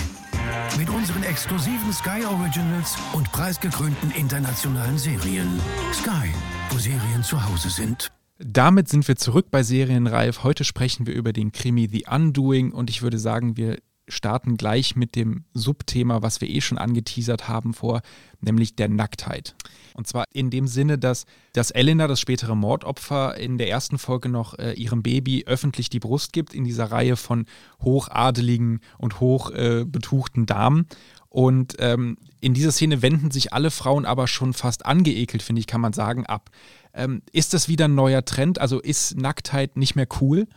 [0.78, 5.60] Mit unseren exklusiven Sky Originals und preisgekrönten internationalen Serien.
[5.92, 6.30] Sky,
[6.70, 8.12] wo Serien zu Hause sind.
[8.38, 10.44] Damit sind wir zurück bei Serienreif.
[10.44, 13.78] Heute sprechen wir über den Krimi The Undoing und ich würde sagen, wir
[14.10, 18.02] starten gleich mit dem Subthema, was wir eh schon angeteasert haben vor,
[18.40, 19.54] nämlich der Nacktheit.
[19.94, 24.28] Und zwar in dem Sinne, dass, dass Elena, das spätere Mordopfer, in der ersten Folge
[24.28, 27.46] noch äh, ihrem Baby öffentlich die Brust gibt, in dieser Reihe von
[27.82, 30.86] hochadeligen und hochbetuchten äh, Damen.
[31.28, 35.68] Und ähm, in dieser Szene wenden sich alle Frauen aber schon fast angeekelt, finde ich,
[35.68, 36.50] kann man sagen, ab.
[36.92, 38.60] Ähm, ist das wieder ein neuer Trend?
[38.60, 40.48] Also ist Nacktheit nicht mehr cool?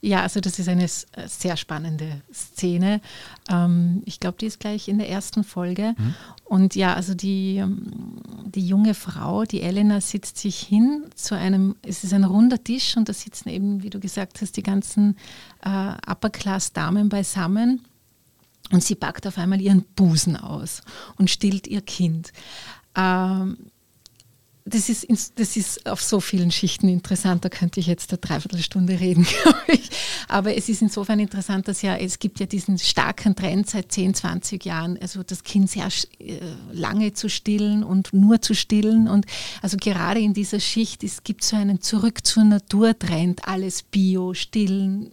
[0.00, 0.88] Ja, also das ist eine äh,
[1.26, 3.00] sehr spannende Szene.
[3.48, 5.94] Ähm, ich glaube, die ist gleich in der ersten Folge.
[5.96, 6.14] Mhm.
[6.44, 11.76] Und ja, also die, ähm, die junge Frau, die Elena, sitzt sich hin zu einem,
[11.82, 15.16] es ist ein runder Tisch und da sitzen eben, wie du gesagt hast, die ganzen
[15.64, 17.84] äh, Upper-Class-Damen beisammen.
[18.70, 20.82] Und sie packt auf einmal ihren Busen aus
[21.16, 22.32] und stillt ihr Kind.
[22.94, 23.56] Ähm,
[24.68, 29.00] das ist, das ist auf so vielen Schichten interessant, da könnte ich jetzt eine Dreiviertelstunde
[29.00, 29.90] reden, glaube ich.
[30.28, 34.14] Aber es ist insofern interessant, dass ja, es gibt ja diesen starken Trend seit 10,
[34.14, 36.38] 20 Jahren, also das Kind sehr äh,
[36.72, 39.08] lange zu stillen und nur zu stillen.
[39.08, 39.26] Und
[39.62, 44.34] also gerade in dieser Schicht es gibt so einen Zurück zur Natur Trend, alles Bio,
[44.34, 45.12] Stillen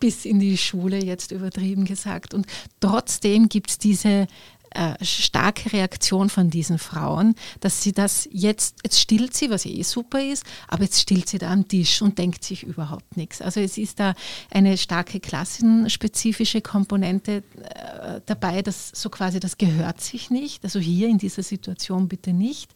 [0.00, 2.34] bis in die Schule jetzt übertrieben gesagt.
[2.34, 2.46] Und
[2.80, 4.26] trotzdem gibt es diese
[4.70, 9.82] äh, starke Reaktion von diesen Frauen, dass sie das jetzt, jetzt stillt sie, was eh
[9.82, 13.40] super ist, aber jetzt stillt sie da am Tisch und denkt sich überhaupt nichts.
[13.40, 14.14] Also es ist da
[14.50, 17.87] eine starke klassenspezifische Komponente äh,
[18.26, 22.72] dabei, dass so quasi das gehört sich nicht, also hier in dieser Situation bitte nicht.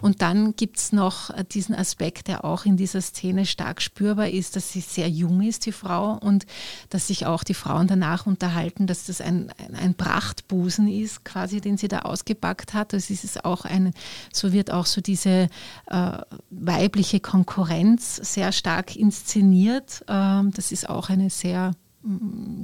[0.00, 4.28] Und dann gibt es noch äh, diesen Aspekt, der auch in dieser Szene stark spürbar
[4.28, 6.46] ist, dass sie sehr jung ist, die Frau, und
[6.90, 11.60] dass sich auch die Frauen danach unterhalten, dass das ein, ein, ein Prachtbusen ist, quasi,
[11.60, 12.92] den sie da ausgepackt hat.
[12.92, 13.92] Das ist auch ein,
[14.32, 15.48] so wird auch so diese
[15.86, 16.18] äh,
[16.50, 20.04] weibliche Konkurrenz sehr stark inszeniert.
[20.08, 21.72] Ähm, das ist auch eine sehr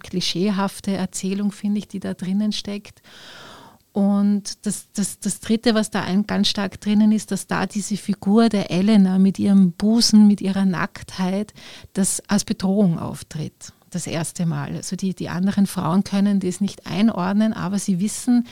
[0.00, 3.02] klischeehafte Erzählung, finde ich, die da drinnen steckt.
[3.92, 8.48] Und das, das, das Dritte, was da ganz stark drinnen ist, dass da diese Figur
[8.48, 11.52] der Elena mit ihrem Busen, mit ihrer Nacktheit,
[11.94, 14.76] das als Bedrohung auftritt das erste Mal.
[14.76, 18.46] Also die, die anderen Frauen können das nicht einordnen, aber sie wissen,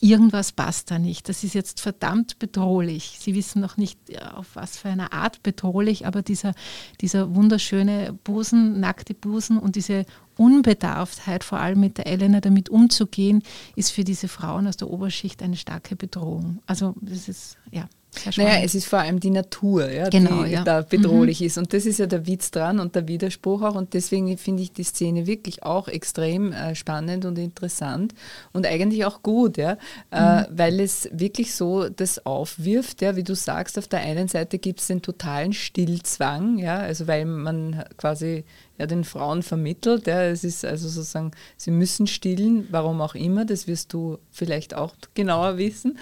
[0.00, 1.28] irgendwas passt da nicht.
[1.28, 3.16] Das ist jetzt verdammt bedrohlich.
[3.18, 3.98] Sie wissen noch nicht,
[4.34, 6.54] auf was für eine Art bedrohlich, aber dieser,
[7.00, 10.04] dieser wunderschöne Busen, nackte Busen und diese
[10.36, 13.42] Unbedarftheit, vor allem mit der Elena damit umzugehen,
[13.74, 16.60] ist für diese Frauen aus der Oberschicht eine starke Bedrohung.
[16.66, 17.88] Also das ist, ja.
[18.36, 20.64] Naja, es ist vor allem die Natur, ja, genau, die ja.
[20.64, 21.46] da bedrohlich mhm.
[21.46, 21.58] ist.
[21.58, 23.74] Und das ist ja der Witz dran und der Widerspruch auch.
[23.74, 28.14] Und deswegen finde ich die Szene wirklich auch extrem äh, spannend und interessant
[28.52, 29.76] und eigentlich auch gut, ja,
[30.10, 30.46] äh, mhm.
[30.50, 34.80] weil es wirklich so das aufwirft, ja, wie du sagst, auf der einen Seite gibt
[34.80, 38.44] es den totalen Stillzwang, ja, also weil man quasi
[38.78, 40.06] ja, den Frauen vermittelt.
[40.06, 40.22] Ja.
[40.22, 44.94] Es ist also sozusagen, sie müssen stillen, warum auch immer, das wirst du vielleicht auch
[45.14, 45.98] genauer wissen.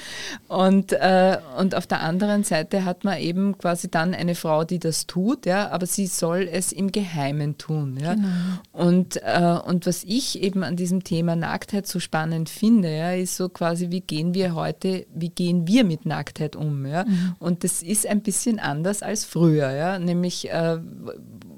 [0.49, 4.79] Und, äh, und auf der anderen Seite hat man eben quasi dann eine Frau, die
[4.79, 7.99] das tut, ja, aber sie soll es im Geheimen tun.
[8.01, 8.15] Ja.
[8.15, 8.29] Genau.
[8.73, 13.37] Und, äh, und was ich eben an diesem Thema Nacktheit so spannend finde, ja, ist
[13.37, 16.87] so quasi, wie gehen wir heute, wie gehen wir mit Nacktheit um?
[16.87, 17.05] Ja?
[17.05, 17.37] Mhm.
[17.39, 20.79] Und das ist ein bisschen anders als früher, ja, nämlich äh,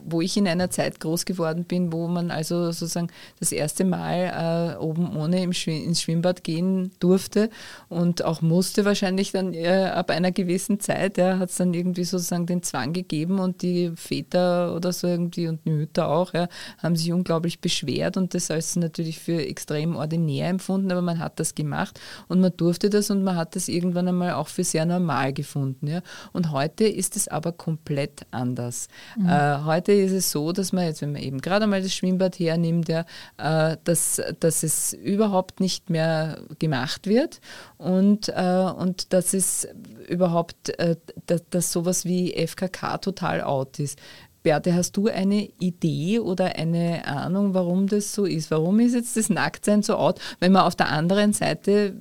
[0.06, 3.08] wo ich in einer Zeit groß geworden bin, wo man also sozusagen
[3.40, 7.50] das erste Mal äh, oben ohne im Schw ins Schwimmbad gehen durfte
[7.88, 12.04] und auch musste wahrscheinlich dann äh, ab einer gewissen Zeit, ja, hat es dann irgendwie
[12.04, 16.48] sozusagen den Zwang gegeben und die Väter oder so irgendwie und die Mütter auch, ja,
[16.78, 21.40] haben sich unglaublich beschwert und das als natürlich für extrem ordinär empfunden, aber man hat
[21.40, 24.86] das gemacht und man durfte das und man hat das irgendwann einmal auch für sehr
[24.86, 25.86] normal gefunden.
[25.88, 26.02] Ja.
[26.32, 28.88] Und heute ist es aber komplett anders.
[29.16, 29.28] Mhm.
[29.28, 32.38] Äh, heute ist es so, dass man jetzt, wenn man eben gerade einmal das Schwimmbad
[32.38, 33.04] hernimmt, ja,
[33.38, 37.40] äh, dass, dass es überhaupt nicht mehr gemacht wird
[37.78, 39.68] und, äh, und dass es
[40.08, 43.98] überhaupt, äh, dass, dass sowas wie FKK total out ist.
[44.46, 48.48] Berthe, hast du eine Idee oder eine Ahnung, warum das so ist?
[48.52, 51.96] Warum ist jetzt das Nacktsein so out, wenn man auf der anderen Seite,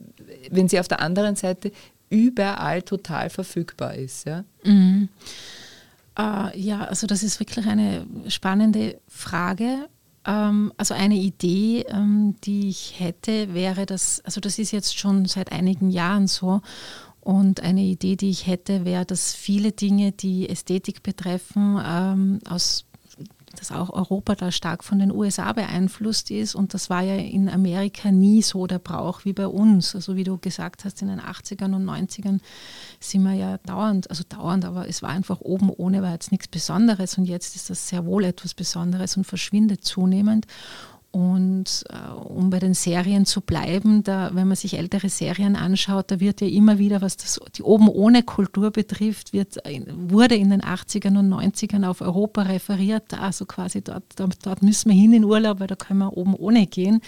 [0.52, 1.72] wenn sie auf der anderen Seite
[2.12, 4.28] überall total verfügbar ist?
[4.28, 4.44] Ja?
[4.64, 5.10] Mhm.
[6.18, 9.88] Äh, ja, also das ist wirklich eine spannende Frage.
[10.26, 15.26] Ähm, also eine Idee, ähm, die ich hätte, wäre das, also das ist jetzt schon
[15.26, 16.62] seit einigen Jahren so.
[17.22, 22.86] Und eine Idee, die ich hätte, wäre, dass viele Dinge, die Ästhetik betreffen, ähm, aus
[23.56, 26.56] dass auch Europa da stark von den USA beeinflusst ist.
[26.56, 29.96] Und das war ja in Amerika nie so der Brauch wie bei uns.
[29.96, 32.40] Also wie du gesagt hast, in den 80ern und 90ern
[33.00, 36.48] sind wir ja dauernd, also dauernd, aber es war einfach oben ohne, war jetzt nichts
[36.48, 37.18] Besonderes.
[37.18, 40.46] Und jetzt ist das sehr wohl etwas Besonderes und verschwindet zunehmend.
[41.16, 46.12] Und äh, um bei den Serien zu bleiben, da, wenn man sich ältere Serien anschaut,
[46.12, 49.56] da wird ja immer wieder, was das, die oben ohne Kultur betrifft, wird,
[49.94, 53.14] wurde in den 80ern und 90ern auf Europa referiert.
[53.18, 56.68] Also quasi dort, dort, müssen wir hin in Urlaub, weil da können wir oben ohne
[56.68, 57.00] gehen.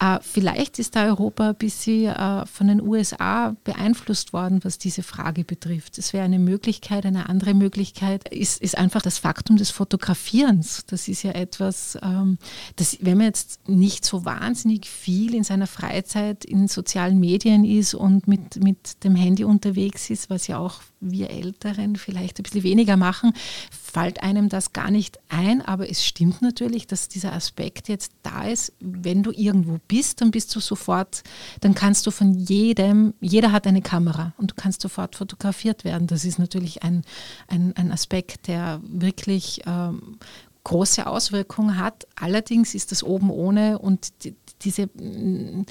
[0.00, 5.04] Äh, vielleicht ist da Europa ein bisschen äh, von den USA beeinflusst worden, was diese
[5.04, 5.98] Frage betrifft.
[5.98, 7.06] Das wäre eine Möglichkeit.
[7.06, 10.82] Eine andere Möglichkeit ist, ist einfach das Faktum des Fotografierens.
[10.88, 12.38] Das ist ja etwas, ähm,
[12.74, 17.64] das, wenn man jetzt jetzt nicht so wahnsinnig viel in seiner Freizeit in sozialen Medien
[17.64, 22.42] ist und mit, mit dem Handy unterwegs ist, was ja auch wir Älteren vielleicht ein
[22.42, 23.32] bisschen weniger machen,
[23.70, 25.62] fällt einem das gar nicht ein.
[25.62, 28.72] Aber es stimmt natürlich, dass dieser Aspekt jetzt da ist.
[28.80, 31.22] Wenn du irgendwo bist, dann bist du sofort,
[31.60, 36.06] dann kannst du von jedem, jeder hat eine Kamera und du kannst sofort fotografiert werden.
[36.06, 37.02] Das ist natürlich ein,
[37.48, 40.18] ein, ein Aspekt, der wirklich ähm,
[40.66, 42.08] große Auswirkungen hat.
[42.16, 45.64] Allerdings ist das oben ohne und die, diese mm,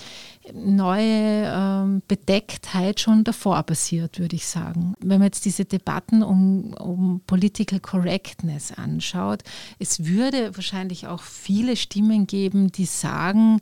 [0.54, 4.96] neue ähm, Bedecktheit schon davor passiert, würde ich sagen.
[5.02, 9.44] Wenn man jetzt diese Debatten um, um Political Correctness anschaut,
[9.80, 13.60] es würde wahrscheinlich auch viele Stimmen geben, die sagen,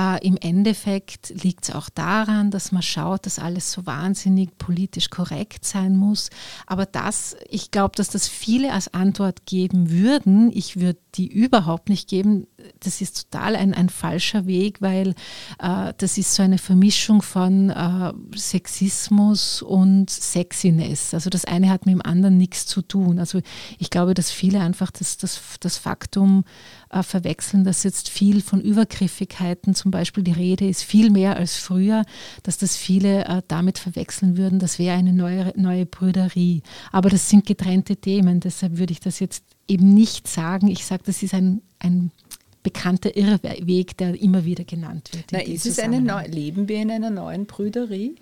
[0.00, 5.10] äh, im Endeffekt liegt es auch daran, dass man schaut, dass alles so wahnsinnig politisch
[5.10, 6.30] korrekt sein muss.
[6.66, 10.50] Aber das, ich glaube, dass das viele als Antwort geben würden.
[10.54, 12.46] Ich würde die überhaupt nicht geben.
[12.78, 15.14] Das ist total ein, ein falscher Weg, weil
[15.58, 21.14] äh, das ist so eine Vermischung von äh, Sexismus und Sexiness.
[21.14, 23.18] Also das eine hat mit dem anderen nichts zu tun.
[23.18, 23.40] Also
[23.78, 26.44] ich glaube, dass viele einfach das, das, das Faktum
[26.90, 31.56] äh, verwechseln, dass jetzt viel von Übergriffigkeiten zum Beispiel die Rede ist, viel mehr als
[31.56, 32.04] früher,
[32.42, 36.62] dass das viele äh, damit verwechseln würden, das wäre eine neue, neue Brüderie.
[36.92, 40.68] Aber das sind getrennte Themen, deshalb würde ich das jetzt eben nicht sagen.
[40.68, 42.10] Ich sage, das ist ein, ein
[42.62, 45.26] bekannter Irrweg, der immer wieder genannt wird.
[45.32, 48.16] Na, ist es eine neu, leben wir in einer neuen Brüderie?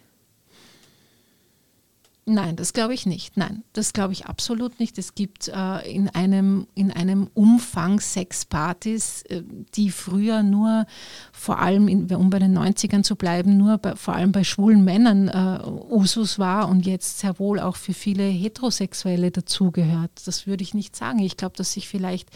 [2.28, 3.38] Nein, das glaube ich nicht.
[3.38, 4.98] Nein, das glaube ich absolut nicht.
[4.98, 9.42] Es gibt äh, in, einem, in einem Umfang Sexpartys, äh,
[9.74, 10.86] die früher nur,
[11.32, 14.84] vor allem, in, um bei den 90ern zu bleiben, nur bei, vor allem bei schwulen
[14.84, 20.10] Männern äh, Usus war und jetzt sehr wohl auch für viele Heterosexuelle dazugehört.
[20.26, 21.20] Das würde ich nicht sagen.
[21.20, 22.28] Ich glaube, dass sich vielleicht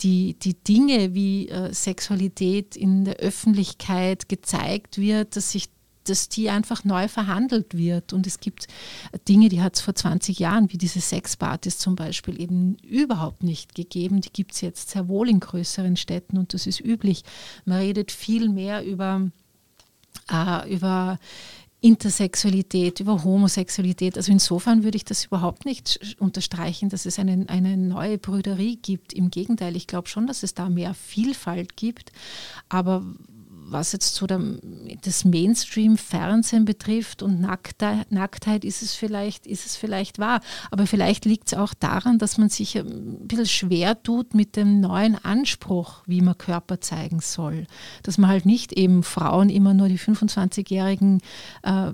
[0.00, 5.68] die, die Dinge wie äh, Sexualität in der Öffentlichkeit gezeigt wird, dass sich
[6.08, 8.12] dass die einfach neu verhandelt wird.
[8.12, 8.68] Und es gibt
[9.28, 13.74] Dinge, die hat es vor 20 Jahren, wie diese Sexpartys zum Beispiel, eben überhaupt nicht
[13.74, 14.20] gegeben.
[14.20, 17.22] Die gibt es jetzt sehr wohl in größeren Städten und das ist üblich.
[17.64, 19.30] Man redet viel mehr über,
[20.30, 21.18] äh, über
[21.80, 24.16] Intersexualität, über Homosexualität.
[24.16, 29.12] Also insofern würde ich das überhaupt nicht unterstreichen, dass es eine, eine neue Brüderie gibt.
[29.12, 32.12] Im Gegenteil, ich glaube schon, dass es da mehr Vielfalt gibt.
[32.68, 33.04] Aber
[33.68, 34.40] was jetzt so der,
[35.02, 40.40] das Mainstream-Fernsehen betrifft und Nacktheit, Nacktheit ist es vielleicht, ist es vielleicht wahr.
[40.70, 44.80] Aber vielleicht liegt es auch daran, dass man sich ein bisschen schwer tut mit dem
[44.80, 47.66] neuen Anspruch, wie man Körper zeigen soll.
[48.02, 51.20] Dass man halt nicht eben Frauen immer nur die 25-jährigen
[51.62, 51.92] äh,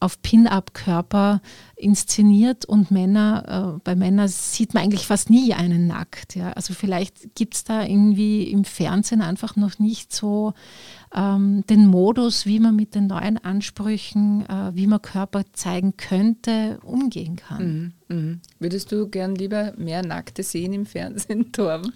[0.00, 1.40] auf Pin-Up-Körper
[1.76, 6.36] inszeniert und Männer, äh, bei Männern sieht man eigentlich fast nie einen nackt.
[6.36, 6.52] Ja.
[6.52, 10.54] Also vielleicht gibt es da irgendwie im Fernsehen einfach noch nicht so
[11.14, 16.78] ähm, den Modus, wie man mit den neuen Ansprüchen, äh, wie man Körper zeigen könnte,
[16.82, 17.92] umgehen kann.
[18.08, 18.36] Mhm, mh.
[18.60, 21.92] Würdest du gern lieber mehr Nackte sehen im Fernsehen, Torben?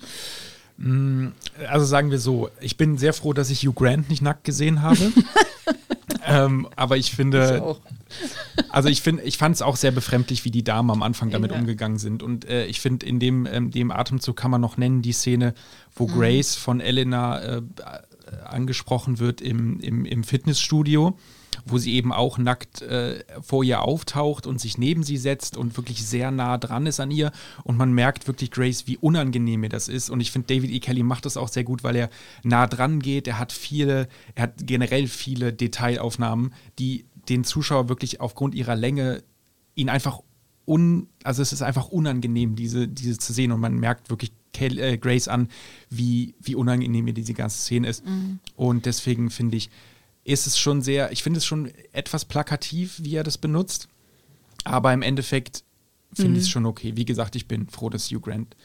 [0.79, 1.29] Mm,
[1.69, 4.83] also sagen wir so, ich bin sehr froh, dass ich Hugh Grant nicht nackt gesehen
[4.83, 5.13] habe.
[6.33, 7.81] ähm, aber ich finde,
[8.57, 11.31] ich also ich finde, ich fand es auch sehr befremdlich, wie die Damen am Anfang
[11.31, 11.59] damit ja.
[11.59, 12.23] umgegangen sind.
[12.23, 15.55] Und äh, ich finde, in dem, ähm, dem Atemzug kann man noch nennen die Szene,
[15.95, 16.13] wo mhm.
[16.13, 17.63] Grace von Elena äh,
[18.45, 21.19] angesprochen wird im, im, im Fitnessstudio
[21.65, 25.77] wo sie eben auch nackt äh, vor ihr auftaucht und sich neben sie setzt und
[25.77, 27.33] wirklich sehr nah dran ist an ihr.
[27.65, 30.11] Und man merkt wirklich, Grace, wie unangenehm mir das ist.
[30.11, 30.81] Und ich finde, David E.
[30.81, 32.11] Kelly macht das auch sehr gut, weil er
[32.43, 33.29] nah dran geht.
[33.29, 39.23] Er hat viele, er hat generell viele Detailaufnahmen, die den Zuschauer wirklich aufgrund ihrer Länge
[39.75, 40.21] ihn einfach
[40.67, 43.53] un, also es ist einfach unangenehm, diese, diese zu sehen.
[43.53, 45.49] Und man merkt wirklich Kel äh, Grace an,
[45.91, 48.07] wie, wie unangenehm mir diese ganze Szene ist.
[48.07, 48.39] Mhm.
[48.57, 49.71] Und deswegen finde ich,
[50.25, 53.89] ist es schon sehr, ich finde es schon etwas plakativ, wie er das benutzt.
[54.65, 55.65] Aber im Endeffekt
[56.15, 56.37] finde mhm.
[56.37, 56.93] ich es schon okay.
[56.97, 58.57] Wie gesagt, ich bin froh, dass Hugh Grant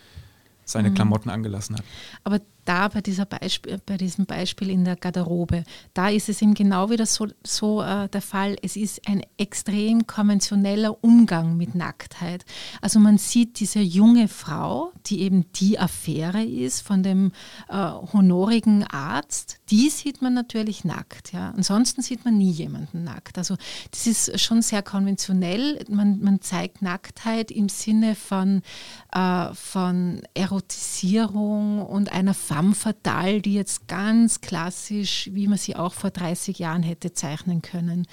[0.65, 0.95] seine mhm.
[0.95, 1.83] Klamotten angelassen hat.
[2.23, 6.53] Aber da bei, dieser Beispiel, bei diesem Beispiel in der Garderobe, da ist es eben
[6.53, 8.57] genau wieder so, so äh, der Fall.
[8.61, 12.45] Es ist ein extrem konventioneller Umgang mit Nacktheit.
[12.81, 17.31] Also man sieht diese junge Frau, die eben die Affäre ist von dem
[17.69, 21.33] äh, honorigen Arzt, die sieht man natürlich nackt.
[21.33, 21.51] Ja.
[21.51, 23.37] Ansonsten sieht man nie jemanden nackt.
[23.37, 23.55] Also
[23.91, 25.83] das ist schon sehr konventionell.
[25.89, 28.61] Man, man zeigt Nacktheit im Sinne von,
[29.13, 32.33] äh, von Erotisierung und einer
[32.73, 38.07] femme die jetzt ganz klassisch, wie man sie auch vor 30 Jahren hätte zeichnen können,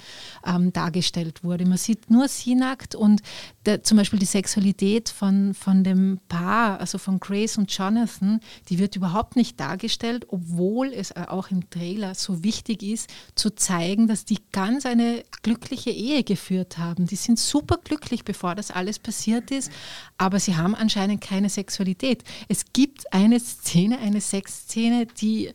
[0.45, 1.65] ähm, dargestellt wurde.
[1.65, 3.21] Man sieht nur sie nackt und
[3.65, 8.79] der, zum Beispiel die Sexualität von, von dem Paar, also von Grace und Jonathan, die
[8.79, 14.25] wird überhaupt nicht dargestellt, obwohl es auch im Trailer so wichtig ist, zu zeigen, dass
[14.25, 17.07] die ganz eine glückliche Ehe geführt haben.
[17.07, 19.71] Die sind super glücklich, bevor das alles passiert ist,
[20.17, 22.23] aber sie haben anscheinend keine Sexualität.
[22.47, 25.51] Es gibt eine Szene, eine Sexszene, die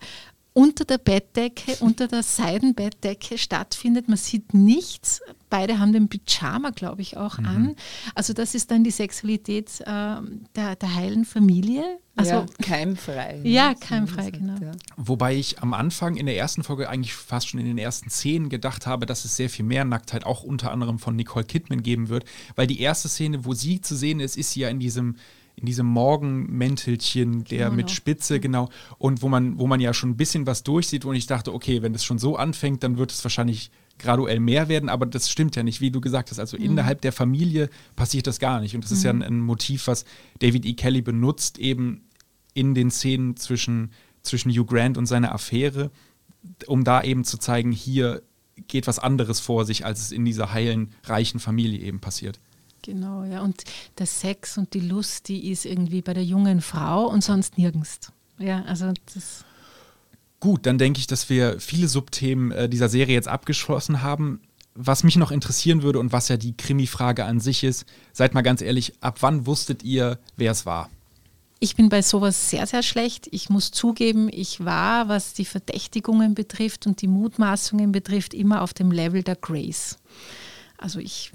[0.53, 4.09] unter der Bettdecke, unter der Seidenbettdecke stattfindet.
[4.09, 5.21] Man sieht nichts.
[5.49, 7.47] Beide haben den Pyjama, glaube ich, auch mhm.
[7.47, 7.77] an.
[8.15, 10.17] Also das ist dann die Sexualität äh,
[10.57, 11.99] der, der heilen Familie.
[12.17, 13.41] Also, ja, keimfrei.
[13.45, 14.57] Ja, keimfrei, genau.
[14.61, 14.73] Ja.
[14.97, 18.49] Wobei ich am Anfang in der ersten Folge eigentlich fast schon in den ersten Szenen
[18.49, 22.09] gedacht habe, dass es sehr viel mehr Nacktheit auch unter anderem von Nicole Kidman geben
[22.09, 22.25] wird,
[22.57, 25.17] weil die erste Szene, wo sie zu sehen ist, ist sie ja in diesem
[25.61, 27.77] in diesem Morgenmäntelchen, der genau.
[27.77, 28.69] mit Spitze, genau,
[28.99, 31.83] und wo man, wo man ja schon ein bisschen was durchsieht, und ich dachte, okay,
[31.83, 35.57] wenn das schon so anfängt, dann wird es wahrscheinlich graduell mehr werden, aber das stimmt
[35.57, 36.39] ja nicht, wie du gesagt hast.
[36.39, 36.65] Also mhm.
[36.65, 38.75] innerhalb der Familie passiert das gar nicht.
[38.75, 38.97] Und das mhm.
[38.97, 40.05] ist ja ein, ein, Motiv, was
[40.39, 40.73] David E.
[40.73, 42.03] Kelly benutzt, eben
[42.55, 43.93] in den Szenen zwischen,
[44.23, 45.91] zwischen Hugh Grant und seiner Affäre,
[46.67, 48.23] um da eben zu zeigen, hier
[48.67, 52.41] geht was anderes vor sich, als es in dieser heilen, reichen Familie eben passiert.
[52.83, 53.43] Genau, ja.
[53.43, 53.65] Und
[53.99, 57.99] der Sex und die Lust, die ist irgendwie bei der jungen Frau und sonst nirgends.
[58.39, 59.45] Ja, also das.
[60.41, 64.41] Gut, dann denke ich, dass wir viele Subthemen äh, dieser Serie jetzt abgeschlossen haben.
[64.75, 68.43] Was mich noch interessieren würde und was ja die Krimi-Frage an sich ist, seid mal
[68.43, 70.89] ganz ehrlich, ab wann wusstet ihr, wer es war?
[71.59, 73.29] Ich bin bei sowas sehr, sehr schlecht.
[73.33, 78.73] Ich muss zugeben, ich war, was die Verdächtigungen betrifft und die Mutmaßungen betrifft, immer auf
[78.73, 79.99] dem Level der Grace.
[80.79, 81.33] Also ich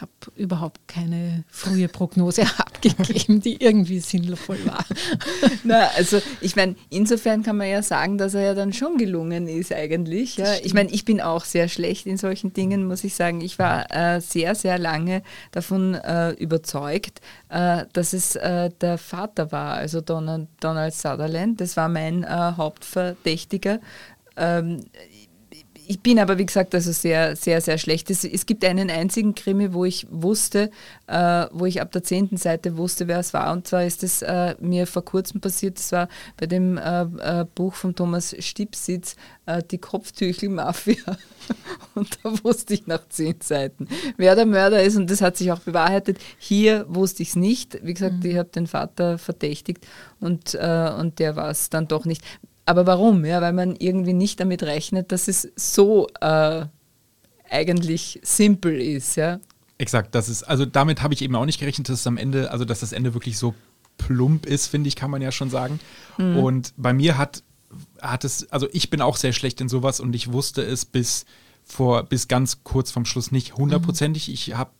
[0.00, 4.84] habe überhaupt keine frühe Prognose abgegeben, die irgendwie sinnvoll war.
[5.64, 9.48] Na, also ich meine, insofern kann man ja sagen, dass er ja dann schon gelungen
[9.48, 10.36] ist eigentlich.
[10.36, 10.54] Ja.
[10.62, 13.40] Ich meine, ich bin auch sehr schlecht in solchen Dingen, muss ich sagen.
[13.40, 15.22] Ich war äh, sehr, sehr lange
[15.52, 21.60] davon äh, überzeugt, äh, dass es äh, der Vater war, also Donald, Donald Sutherland.
[21.60, 23.80] Das war mein äh, Hauptverdächtiger.
[25.88, 28.10] Ich bin aber, wie gesagt, also sehr, sehr, sehr schlecht.
[28.10, 30.70] Es, es gibt einen einzigen Krimi, wo ich wusste,
[31.06, 33.52] äh, wo ich ab der zehnten Seite wusste, wer es war.
[33.52, 37.46] Und zwar ist es äh, mir vor kurzem passiert, das war bei dem äh, äh
[37.54, 39.16] Buch von Thomas Stipsitz,
[39.46, 41.16] äh, Die Kopftüchel-Mafia.
[41.94, 44.96] Und da wusste ich nach zehn Seiten, wer der Mörder ist.
[44.96, 46.18] Und das hat sich auch bewahrheitet.
[46.38, 47.78] Hier wusste ich es nicht.
[47.84, 48.30] Wie gesagt, mhm.
[48.30, 49.86] ich habe den Vater verdächtigt
[50.20, 52.24] und, äh, und der war es dann doch nicht.
[52.66, 53.24] Aber warum?
[53.24, 56.66] Ja, weil man irgendwie nicht damit rechnet, dass es so äh,
[57.48, 59.16] eigentlich simpel ist.
[59.16, 59.38] Ja?
[59.78, 62.50] Exakt, das ist, also damit habe ich eben auch nicht gerechnet, dass es am Ende,
[62.50, 63.54] also dass das Ende wirklich so
[63.98, 65.78] plump ist, finde ich, kann man ja schon sagen.
[66.18, 66.38] Mhm.
[66.38, 67.44] Und bei mir hat,
[68.02, 71.24] hat es, also ich bin auch sehr schlecht in sowas und ich wusste es bis
[71.64, 74.26] vor, bis ganz kurz vom Schluss nicht hundertprozentig.
[74.28, 74.34] Mhm.
[74.34, 74.72] Ich habe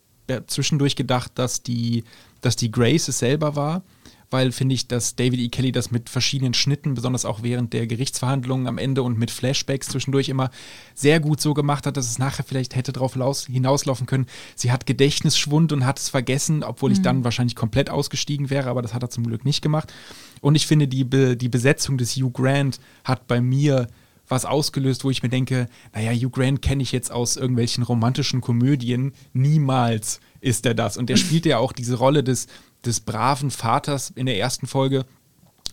[0.48, 2.02] zwischendurch gedacht, dass die,
[2.40, 3.82] dass die Grace es selber war
[4.30, 5.48] weil finde ich, dass David E.
[5.48, 9.88] Kelly das mit verschiedenen Schnitten, besonders auch während der Gerichtsverhandlungen am Ende und mit Flashbacks
[9.88, 10.50] zwischendurch immer
[10.94, 13.14] sehr gut so gemacht hat, dass es nachher vielleicht hätte darauf
[13.46, 14.26] hinauslaufen können.
[14.54, 16.96] Sie hat Gedächtnisschwund und hat es vergessen, obwohl mhm.
[16.96, 19.92] ich dann wahrscheinlich komplett ausgestiegen wäre, aber das hat er zum Glück nicht gemacht.
[20.40, 23.88] Und ich finde, die, Be die Besetzung des Hugh Grant hat bei mir
[24.28, 28.40] was ausgelöst, wo ich mir denke, naja, Hugh Grant kenne ich jetzt aus irgendwelchen romantischen
[28.40, 30.96] Komödien, niemals ist er das.
[30.96, 32.46] Und er spielt ja auch diese Rolle des
[32.86, 35.04] des braven Vaters in der ersten Folge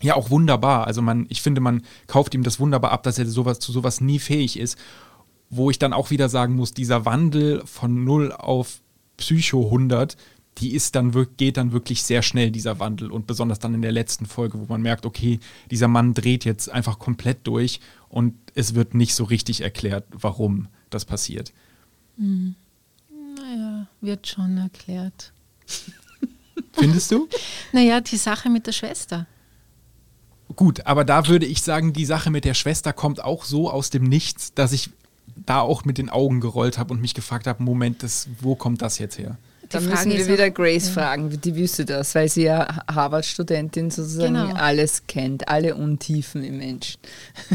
[0.02, 0.86] ja auch wunderbar.
[0.86, 4.00] Also man, ich finde, man kauft ihm das wunderbar ab, dass er sowas, zu sowas
[4.00, 4.78] nie fähig ist.
[5.50, 8.80] Wo ich dann auch wieder sagen muss, dieser Wandel von 0 auf
[9.16, 10.16] Psycho 100,
[10.58, 13.10] die ist dann, geht dann wirklich sehr schnell, dieser Wandel.
[13.10, 15.40] Und besonders dann in der letzten Folge, wo man merkt, okay,
[15.70, 20.68] dieser Mann dreht jetzt einfach komplett durch und es wird nicht so richtig erklärt, warum
[20.90, 21.52] das passiert.
[22.16, 22.54] Hm.
[23.36, 25.32] Naja, wird schon erklärt.
[26.76, 27.28] Findest du?
[27.72, 29.26] naja, die Sache mit der Schwester.
[30.56, 33.90] Gut, aber da würde ich sagen, die Sache mit der Schwester kommt auch so aus
[33.90, 34.90] dem Nichts, dass ich
[35.46, 38.82] da auch mit den Augen gerollt habe und mich gefragt habe, Moment, das, wo kommt
[38.82, 39.36] das jetzt her?
[39.70, 40.92] Dann müssen wir wieder Grace ja.
[40.92, 44.54] fragen, die wüsste das, weil sie ja Harvard-Studentin sozusagen genau.
[44.54, 47.00] alles kennt, alle Untiefen im Menschen.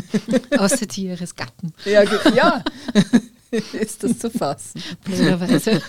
[0.58, 1.74] Außer die ihres Gatten.
[1.86, 2.04] Ja,
[2.36, 2.64] ja.
[3.74, 4.82] ist das zu fassen.
[5.04, 5.82] Blöderweise.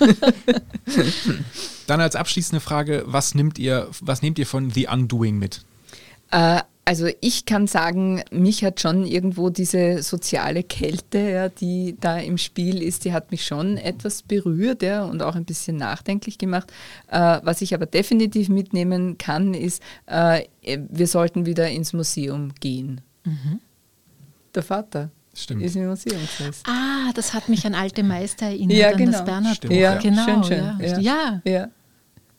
[1.87, 5.65] Dann als abschließende Frage, was nehmt ihr, was nehmt ihr von The Undoing mit?
[6.31, 12.19] Äh, also ich kann sagen, mich hat schon irgendwo diese soziale Kälte, ja, die da
[12.19, 16.39] im Spiel ist, die hat mich schon etwas berührt ja, und auch ein bisschen nachdenklich
[16.39, 16.73] gemacht.
[17.09, 23.03] Äh, was ich aber definitiv mitnehmen kann, ist, äh, wir sollten wieder ins Museum gehen.
[23.25, 23.61] Mhm.
[24.55, 25.11] Der Vater.
[25.35, 25.63] Stimmt.
[25.63, 26.21] Ist im Museum.
[26.67, 29.05] Ah, das hat mich an alte Meister erinnert, ja, genau.
[29.05, 30.25] an das Bernhard ja, genau.
[30.25, 30.81] Schön, schön.
[30.81, 30.99] Ja.
[30.99, 31.43] ja.
[31.45, 31.69] ja.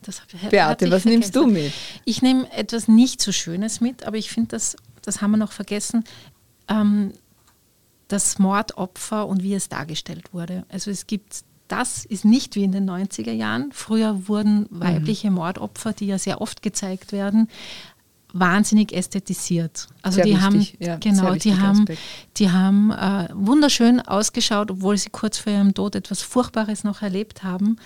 [0.01, 1.09] Das Beate, was vergessen.
[1.09, 1.71] nimmst du mit?
[2.05, 5.51] Ich nehme etwas nicht so Schönes mit, aber ich finde, das, das haben wir noch
[5.51, 6.03] vergessen,
[6.67, 7.13] ähm,
[8.07, 10.65] das Mordopfer und wie es dargestellt wurde.
[10.69, 13.71] Also es gibt, das ist nicht wie in den 90er Jahren.
[13.71, 15.35] Früher wurden weibliche mhm.
[15.35, 17.47] Mordopfer, die ja sehr oft gezeigt werden,
[18.33, 19.87] wahnsinnig ästhetisiert.
[20.01, 21.85] Also sehr die wichtig, haben ja, genau, die haben,
[22.37, 27.43] die haben äh, wunderschön ausgeschaut, obwohl sie kurz vor ihrem Tod etwas Furchtbares noch erlebt
[27.43, 27.77] haben.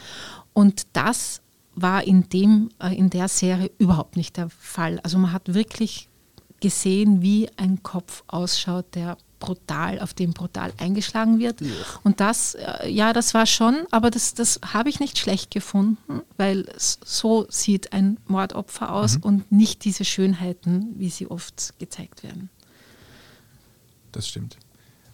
[0.53, 1.41] Und das
[1.75, 4.99] war in dem äh, in der Serie überhaupt nicht der Fall.
[5.03, 6.09] Also man hat wirklich
[6.61, 11.61] gesehen, wie ein Kopf ausschaut, der brutal, auf dem brutal eingeschlagen wird.
[11.61, 11.67] Ja.
[12.03, 16.21] Und das, äh, ja, das war schon, aber das, das habe ich nicht schlecht gefunden,
[16.37, 19.23] weil so sieht ein Mordopfer aus mhm.
[19.23, 22.49] und nicht diese Schönheiten, wie sie oft gezeigt werden.
[24.11, 24.57] Das stimmt.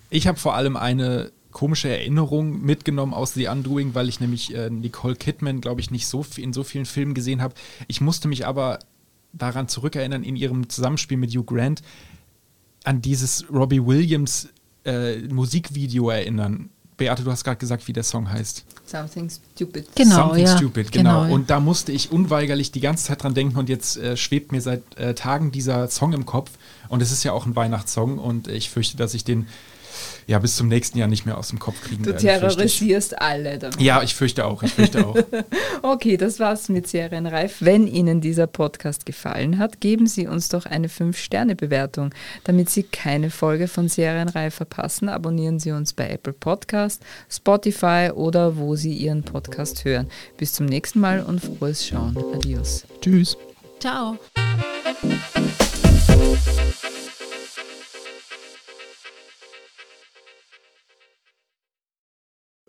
[0.09, 4.69] Ich habe vor allem eine komische Erinnerung mitgenommen aus The Undoing, weil ich nämlich äh,
[4.69, 7.55] Nicole Kidman, glaube ich, nicht so in so vielen Filmen gesehen habe.
[7.87, 8.79] Ich musste mich aber
[9.33, 11.81] daran zurückerinnern in ihrem Zusammenspiel mit Hugh Grant
[12.83, 14.49] an dieses Robbie Williams
[14.85, 16.69] äh, Musikvideo erinnern.
[16.97, 18.63] Beate, du hast gerade gesagt, wie der Song heißt.
[18.85, 19.87] Something Stupid.
[19.95, 20.57] Genau, Something ja.
[20.57, 21.23] Stupid, genau.
[21.23, 21.33] genau.
[21.33, 24.61] Und da musste ich unweigerlich die ganze Zeit dran denken und jetzt äh, schwebt mir
[24.61, 26.51] seit äh, Tagen dieser Song im Kopf.
[26.89, 29.47] Und es ist ja auch ein Weihnachtssong und ich fürchte, dass ich den
[30.27, 33.81] ja bis zum nächsten Jahr nicht mehr aus dem Kopf kriegen Du terrorisierst alle damit.
[33.81, 34.63] Ja, ich fürchte auch.
[34.63, 35.15] Ich fürchte auch.
[35.81, 37.57] okay, das war's mit Serienreif.
[37.59, 42.13] Wenn Ihnen dieser Podcast gefallen hat, geben Sie uns doch eine 5-Sterne-Bewertung.
[42.43, 48.57] Damit Sie keine Folge von Serienreif verpassen, abonnieren Sie uns bei Apple Podcast, Spotify oder
[48.57, 50.09] wo Sie Ihren Podcast hören.
[50.37, 52.17] Bis zum nächsten Mal und frohes Schauen.
[52.33, 52.85] Adios.
[53.01, 53.37] Tschüss.
[53.79, 54.17] Ciao.